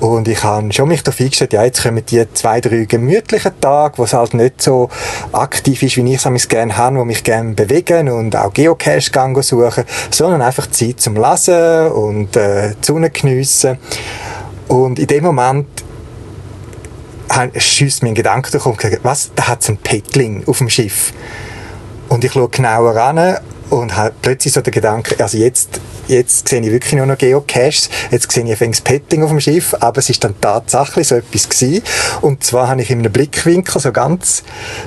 [0.00, 3.98] Und ich habe schon mich darauf eingestellt, ja, jetzt kommen die zwei, drei gemütlichen Tage,
[3.98, 4.88] wo es halt nicht so
[5.32, 9.42] aktiv ist, wie ich es gerne habe, wo mich gerne bewegen und auch Geocache gehen
[9.42, 13.78] suchen, sondern einfach Zeit zum Lesen und äh, die Sonne geniessen.
[14.68, 15.66] Und in dem Moment
[17.56, 20.70] schießt mir ein Gedanke durch und gesagt, was, da hat es ein Petling auf dem
[20.70, 21.12] Schiff.
[22.08, 23.38] Und ich schaue genauer an
[23.70, 27.90] und habe plötzlich so den Gedanken, also jetzt jetzt sehe ich wirklich nur noch Geocaches,
[28.10, 31.48] jetzt sehe ich ein Petting auf dem Schiff, aber es ist dann tatsächlich so etwas
[31.48, 31.82] gewesen.
[32.22, 34.42] Und zwar habe ich in einem Blickwinkel, so ganz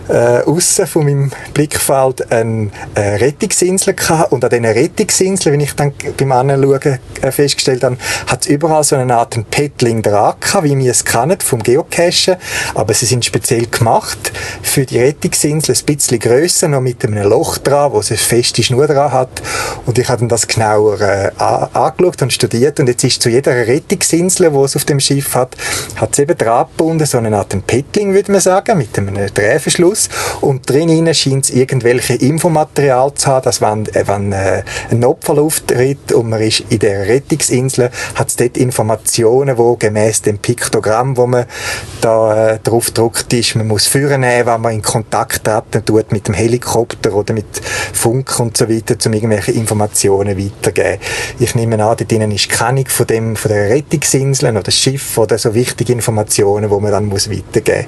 [0.09, 4.31] äh, außen von meinem Blickfeld, eine äh, Rettungsinsel gehabt.
[4.31, 8.83] Und an diesen Rettungsinseln, wenn ich dann beim Anschauen äh, festgestellt habe, hat es überall
[8.83, 12.35] so eine Art Petling dran gehabt, wie wir es kennen vom Geocachen.
[12.75, 17.57] Aber sie sind speziell gemacht für die Rettungsinsel, ein bisschen grösser, noch mit einem Loch
[17.59, 19.41] dran, wo es eine feste Schnur dran hat.
[19.85, 24.53] Und ich habe das genauer äh, angeschaut und studiert und jetzt ist zu jeder Rettungsinsel,
[24.53, 25.55] wo es auf dem Schiff hat,
[25.95, 26.67] hat es eben dran
[27.03, 30.09] so eine Art Petling, würde man sagen, mit einem Drehverschluss
[30.41, 35.39] und drinnen scheint es irgendwelche Infomaterial zu haben, dass wenn, äh, wenn äh, ein Opfer
[35.39, 41.17] auftritt und man ist in der Rettungsinsel, hat es dort Informationen, wo gemäß dem Piktogramm,
[41.17, 41.45] wo man
[42.01, 46.27] da äh, drauf gedruckt ist, man muss führen wenn man in Kontakt treten tut mit
[46.27, 47.61] dem Helikopter oder mit
[47.93, 50.99] Funk und so weiter, um irgendwelche Informationen weiterzugeben.
[51.39, 55.37] Ich nehme an, dort drinnen ist keine von dem, von der Rettungsinseln oder Schiff oder
[55.37, 57.87] so wichtige Informationen, die man dann muss weitergeben.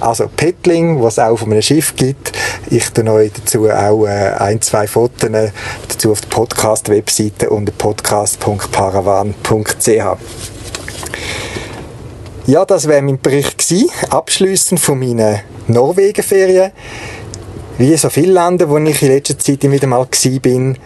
[0.00, 2.32] Also Petling, was auch von einem Schiff gibt.
[2.70, 5.30] Ich tue euch dazu auch äh, ein, zwei Fotos
[5.88, 9.88] dazu auf der Podcast-Webseite unter podcast.paravan.ch.
[12.46, 16.72] Ja, das wäre mein Bericht gewesen, abschließend von meinen Norwegen-Ferien.
[17.80, 20.06] Wie so viele Länder, wo ich in letzter Zeit wieder mal
[20.42, 20.76] bin,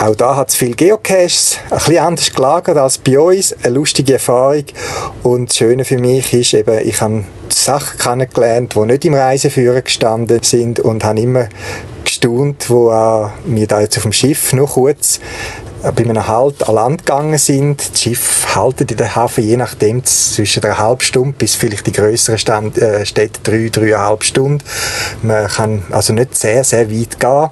[0.00, 4.14] auch da hat es viele Geocaches, ein bisschen anders gelagert als bei uns, eine lustige
[4.14, 4.64] Erfahrung.
[5.22, 9.82] Und das Schöne für mich ist eben, ich habe Sachen kennengelernt, die nicht im Reiseführer
[9.82, 11.48] gestanden sind und habe immer
[12.04, 15.20] gestaunt, wo äh, wir da jetzt auf dem Schiff noch kurz
[15.82, 17.90] bei einem Halt an Land gegangen sind.
[17.92, 21.92] Das Schiff halten in der Hafen je nachdem zwischen einer halben Stunde bis vielleicht die
[21.92, 24.62] größeren Stand, äh, Städte drei, dreieinhalb Stunden.
[25.22, 27.50] Man kann also nicht sehr, sehr weit gehen,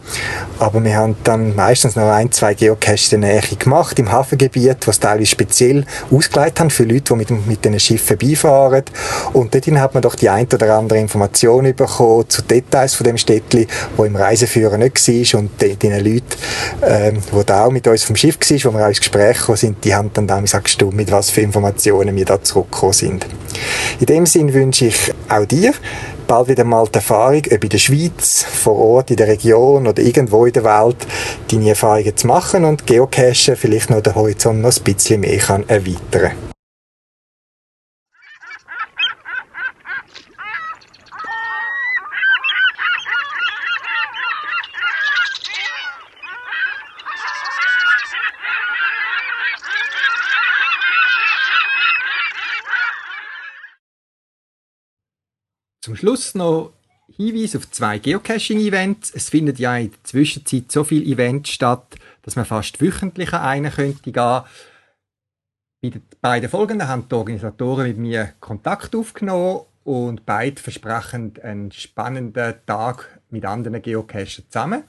[0.58, 4.86] aber wir haben dann meistens noch ein, zwei Geocaches in der Nähe gemacht, im Hafengebiet,
[4.86, 8.84] was teilweise speziell ausgeleitet haben für Leute, die mit, mit diesen Schiffen vorbeifahren.
[9.32, 13.16] Und dort hat man doch die ein oder andere Information bekommen zu Details von dem
[13.16, 13.66] Städtli,
[13.96, 16.26] wo im Reiseführer nicht war und den, den Leuten,
[16.82, 19.58] ähm, die da auch mit uns vom Schiff war, wo wir auch ins Gespräch gekommen
[19.58, 23.26] sind, die haben dann auch gestimmt, mit was für Informationen wir da zurückgekommen sind.
[24.00, 25.72] In dem Sinn wünsche ich auch dir
[26.26, 30.02] bald wieder mal die Erfahrung, ob in der Schweiz, vor Ort, in der Region oder
[30.02, 31.06] irgendwo in der Welt,
[31.50, 35.68] deine Erfahrungen zu machen und Geocachen vielleicht noch den Horizont noch ein bisschen mehr kann
[35.68, 36.47] erweitern kann.
[55.88, 56.74] Zum Schluss noch
[57.16, 59.10] Hinweis auf zwei Geocaching-Events.
[59.14, 63.40] Es findet ja in der Zwischenzeit so viele Events statt, dass man fast wöchentlich an
[63.40, 64.42] einen könnte gehen.
[65.80, 71.72] Bei den beiden folgenden haben die Organisatoren mit mir Kontakt aufgenommen und beide versprechen einen
[71.72, 74.84] spannenden Tag mit anderen Geocachern zusammen.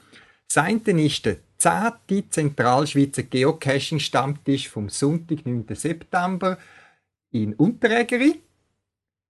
[0.54, 2.30] Eine ist der 10.
[2.30, 5.64] Zentralschweizer Geocaching-Stammtisch vom Sonntag, 9.
[5.74, 6.58] September
[7.30, 8.42] in Unterägeri.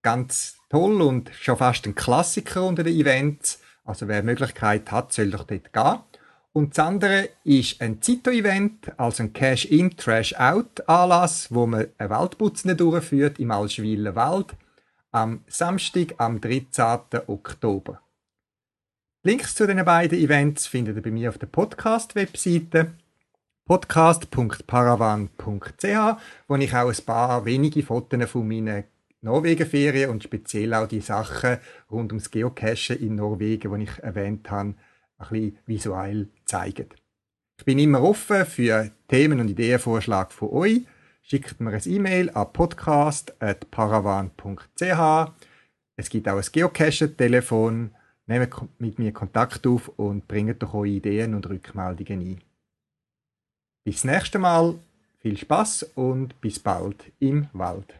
[0.03, 3.61] Ganz toll und schon fast ein Klassiker unter den Events.
[3.85, 5.99] Also wer Möglichkeit hat, soll doch dort gehen.
[6.53, 13.39] Und das andere ist ein Zito-Event, also ein Cash-In, Trash-Out-Anlass, wo man ein Waldputzen durchführt
[13.39, 14.57] im Alschwiler Wald
[15.13, 17.21] am Samstag, am 13.
[17.27, 18.01] Oktober.
[19.23, 22.95] Links zu den beiden Events findet ihr bei mir auf der Podcast-Webseite
[23.67, 26.17] podcast.paravan.ch,
[26.49, 28.85] wo ich auch ein paar wenige Fotos von meinen
[29.23, 31.57] Norwegen-Ferien und speziell auch die Sachen
[31.91, 34.75] rund ums Geocachen in Norwegen, die ich erwähnt habe,
[35.19, 36.89] ein bisschen visuell zeigen.
[37.59, 40.81] Ich bin immer offen für Themen und Ideenvorschläge von euch.
[41.21, 45.33] Schickt mir ein E-Mail an podcast.paravan.ch.
[45.97, 47.91] Es gibt auch ein Geocache-Telefon.
[48.27, 52.41] Nehmt mit mir Kontakt auf und bringt doch eure Ideen und Rückmeldungen ein.
[53.85, 54.79] Bis zum nächsten Mal,
[55.19, 58.00] viel Spaß und bis bald im Wald.